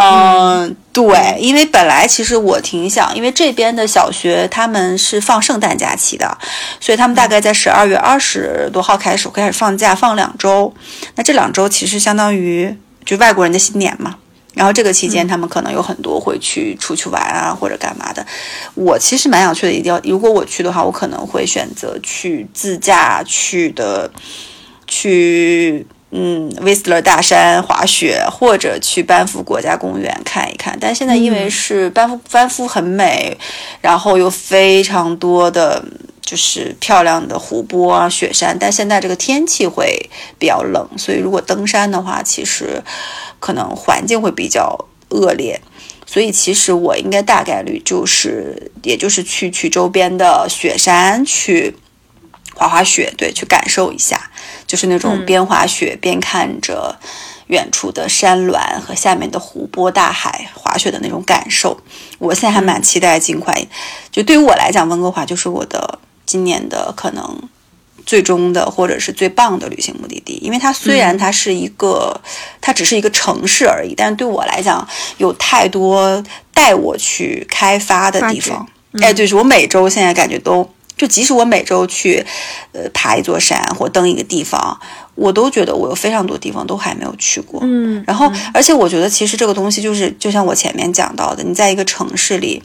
[0.00, 6.38] 嗯，对，因为本来其实我挺想，因为这边的小学他们是放圣诞假期的，
[6.78, 10.72] 所以他们大概在十二月二十多号开始开始放假，放两周。
[11.16, 14.14] 那这两周其实相当于就外国人的新年嘛。
[14.54, 18.24] 然后这个期间他们可能有很多会去出去玩啊，或者干嘛的。
[18.74, 24.08] 我其实蛮想去的，一定要如果我去的话，我可能会选择去自驾去的，
[24.86, 25.84] 去。
[26.10, 30.76] 嗯威斯勒大山滑雪，或者去班夫国家公园看一看。
[30.80, 33.36] 但现在因为是班夫，班夫很美，
[33.80, 35.84] 然后有非常多的
[36.22, 42.82] 就是漂亮的湖泊啊、雪山，但现在这个天气会比较冷，所以如果登山的话，其实
[43.38, 45.60] 可能环境会比较恶劣。
[46.06, 51.76] 所以其实我应该大概率就是，也就是去去周边的雪山去
[52.54, 54.27] 滑滑雪，对，去感受一下，
[54.68, 56.96] 就是那种边滑雪边看着
[57.48, 61.76] 远处的山峦和下面的湖泊、大海滑雪的那种感受。
[62.20, 63.66] 我现在还蛮期待尽快，
[64.12, 67.48] 就对于我来讲，温哥华就是我的今年的可能。
[68.06, 72.18] 最终的或者是最棒的旅行目的地，因为它虽然它是一个，
[72.58, 74.88] 它只是一个城市而已，但是对我来讲
[75.18, 78.66] 有太多带我去开发的地方。
[79.02, 80.66] 哎，就是我每周现在感觉都，
[80.98, 82.26] 就即使我每周去，
[82.72, 84.78] 呃，爬一座山或登一个地方，
[85.14, 87.60] 我都觉得我有非常多地方都还没有去过。
[87.62, 92.62] 嗯，然后而且我觉得其实这个东西就是就像我前面讲到的，你在一个城市里，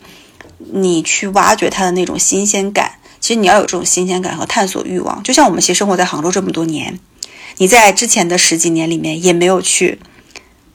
[0.73, 2.93] 你去挖掘它的那种新鲜感。
[3.19, 6.99] 其实你要有这种新鲜感和探索欲望，就像我们其实生活在杭州这么多年，
[7.55, 9.97] 你在之前的十几年里面也没有去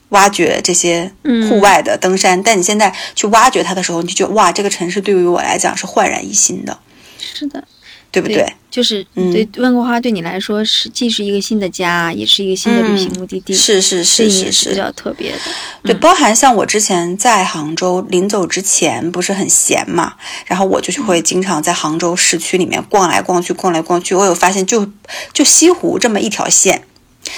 [0.09, 1.12] 挖掘这些
[1.50, 6.78] 户外的登山，但你现在去挖掘它的时候，你就觉得哇，这个城市对于我来讲是焕然一新的。
[7.19, 7.62] 是的。
[8.11, 8.51] 对不对？
[8.71, 13.53] 就是对温哥华对你来说是既是一个新的家，也是一个新的旅行目的地。
[13.53, 15.39] 是是是是是比较特别的。
[15.83, 20.14] 对，包含像我之前在杭州临走之前不是很闲嘛，
[20.47, 24.14] 然后我就会经常在杭州市区里面逛来逛去，逛来逛去。
[24.14, 24.91] 我有发现，就
[25.35, 26.85] 就西湖这么一条线，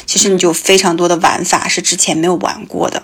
[0.06, 3.02] 其实你就非常多的玩法是之前没有玩过的。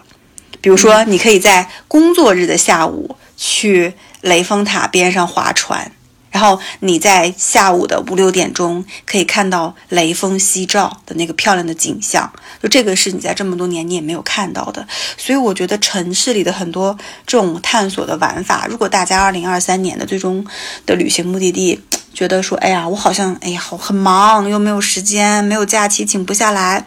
[0.61, 5.91] 比如说，你可以在工作日的下午去雷峰塔边上划船。
[6.37, 12.31] 然后你在下午的五六点钟可以看到雷锋夕照的那个漂亮的景象，
[12.63, 14.87] 就这个是你在这么多年你也没有看到的。
[15.17, 16.95] 所以我觉得城市里的很多
[17.27, 20.47] 这种探索的玩法，如果大家二零二三年的最终
[20.85, 21.81] 的旅行目的地
[22.13, 26.85] 觉得说，哎呀，我好像哎呀好很忙，又没有时间，没有假期，请不下来，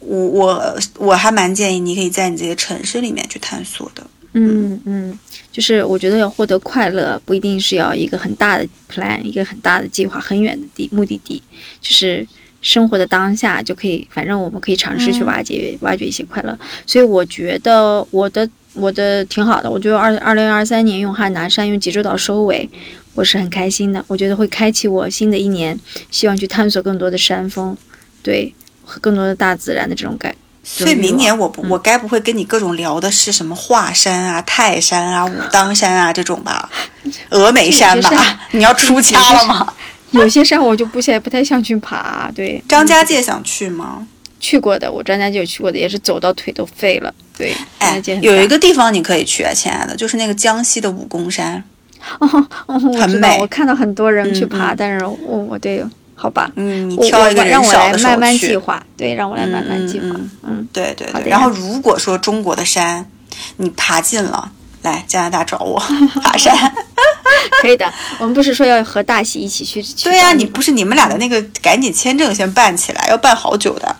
[0.00, 4.06] 我我我还蛮建议你可以在你这些城市里面去探索的。
[4.34, 5.18] 嗯嗯。
[5.50, 11.40] 就是我觉得要获得快乐，不一定是要一个很大的 plan，一个很大的计划，很远的地目的地，
[11.80, 12.26] 就是
[12.60, 16.58] 生活的当下就可以，反正我们可以尝试去挖掘挖掘一些快乐。
[16.84, 22.68] 所以我觉得我的我的挺好的，我觉得二二零二三年用汉拿山用济州岛收尾，
[23.14, 24.04] 我是很开心的。
[24.08, 25.78] 我觉得会开启我新的一年，
[26.10, 27.76] 希望去探索更多的山峰，
[28.24, 28.52] 对，
[28.84, 30.34] 和更多的大自然的这种感。
[30.66, 36.68] 所以明年我不我该不会跟你各种聊的是什么华山啊、泰山啊、武当山啊这种吧？
[37.30, 38.40] 峨眉山吧？
[38.52, 39.72] 你要出家了吗？
[40.12, 42.30] 有些山我就不太不太想去爬。
[42.34, 44.06] 对，张家界想去吗？
[44.40, 47.12] 去过的，我张家界有去过的，也是走到腿都废了。
[47.36, 51.62] 对，哎，有一个地方你可以去啊，亲爱的，就是那个江西的武功山，
[52.20, 53.38] 哦，哦很美。
[53.40, 55.84] 我看到很多人去爬，但是我我对。
[56.14, 60.06] 好吧，嗯，你挑一个让我来慢慢计划，对，让我来慢慢计划，
[60.42, 61.28] 嗯，对对对。
[61.28, 63.08] 然后如果说中国的山
[63.56, 64.50] 你爬尽了，
[64.82, 65.78] 来加拿大找我
[66.22, 66.54] 爬山，
[67.60, 67.92] 可以的。
[68.18, 69.82] 我们不是说要和大喜一起去？
[70.04, 73.96] 对呀，你不是你们俩的那个赶紧签证先办起来，要办好久的。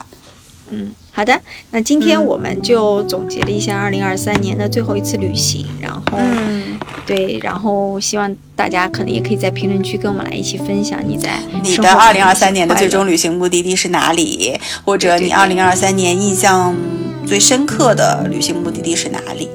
[0.70, 1.40] 嗯，好的。
[1.70, 6.02] 那今天我们就总结了一下二零二三年的最后一次旅行，然后。
[7.06, 16.74] 对，然后希望大家可能也可以在评论区跟我们来一起分享你在你的二零二三年的最终旅行目的地是哪里，或者你二零二三年印象
[17.26, 19.50] 最深刻的旅行目的地是哪里？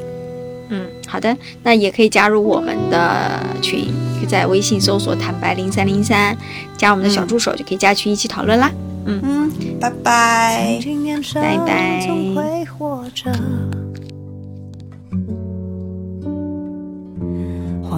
[0.69, 3.91] 嗯，好的，那也可以加入我们的群，
[4.27, 6.37] 在微信搜索“坦白零三零三”，
[6.77, 8.71] 加我们的小助手就可以加群一起讨论啦。
[8.71, 10.79] 嗯嗯，拜拜，
[11.33, 12.07] 拜拜。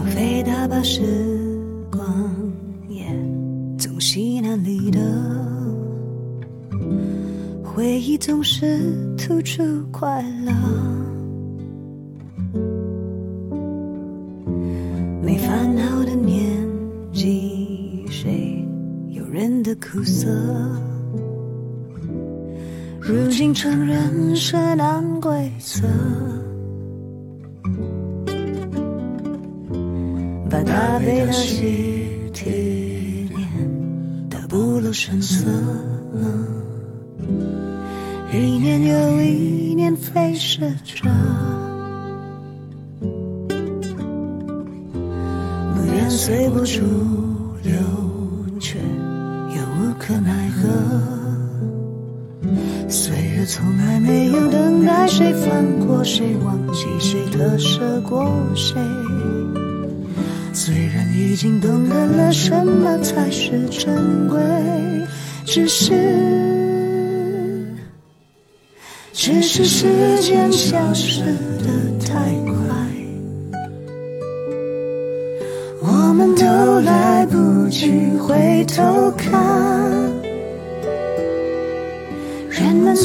[0.09, 1.01] 飞的把时
[1.91, 2.03] 光
[2.89, 3.05] 也
[3.77, 4.99] 从西南里的。
[7.63, 10.51] 回忆总是突出快乐，
[15.21, 16.67] 没烦恼的年
[17.13, 18.65] 纪，谁
[19.09, 20.27] 有人的苦涩？
[23.11, 25.85] 如今承认是难规则。
[30.49, 35.45] 把大悲的喜体念的不露声色，
[38.31, 41.09] 一年又一年飞逝着，
[45.75, 46.79] 不愿随波逐
[47.61, 47.73] 流，
[48.57, 50.40] 却又无可奈
[52.91, 53.45] 岁月。
[53.45, 58.75] 从来没有等待谁放过谁，忘记谁特舍过谁。
[60.53, 64.39] 虽然已经懂得了什么才是珍贵，
[65.43, 65.91] 只是，
[69.11, 72.13] 只是时间消失的太
[72.45, 72.53] 快，
[75.81, 79.90] 我们都来不及回头看。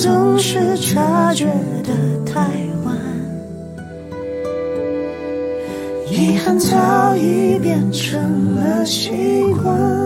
[0.00, 1.46] 总是察觉
[1.82, 2.40] 得太
[2.84, 2.94] 晚，
[6.10, 9.10] 遗憾早已变成了习
[9.62, 10.05] 惯。